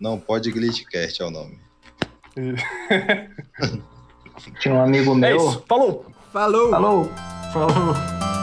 [0.01, 1.59] Não pode Glitchcast é o nome.
[4.61, 5.37] Tinha um amigo É meu.
[5.37, 5.65] isso.
[5.69, 6.07] Falou!
[6.32, 6.70] Falou!
[6.70, 7.11] Falou!
[7.53, 8.40] Falou!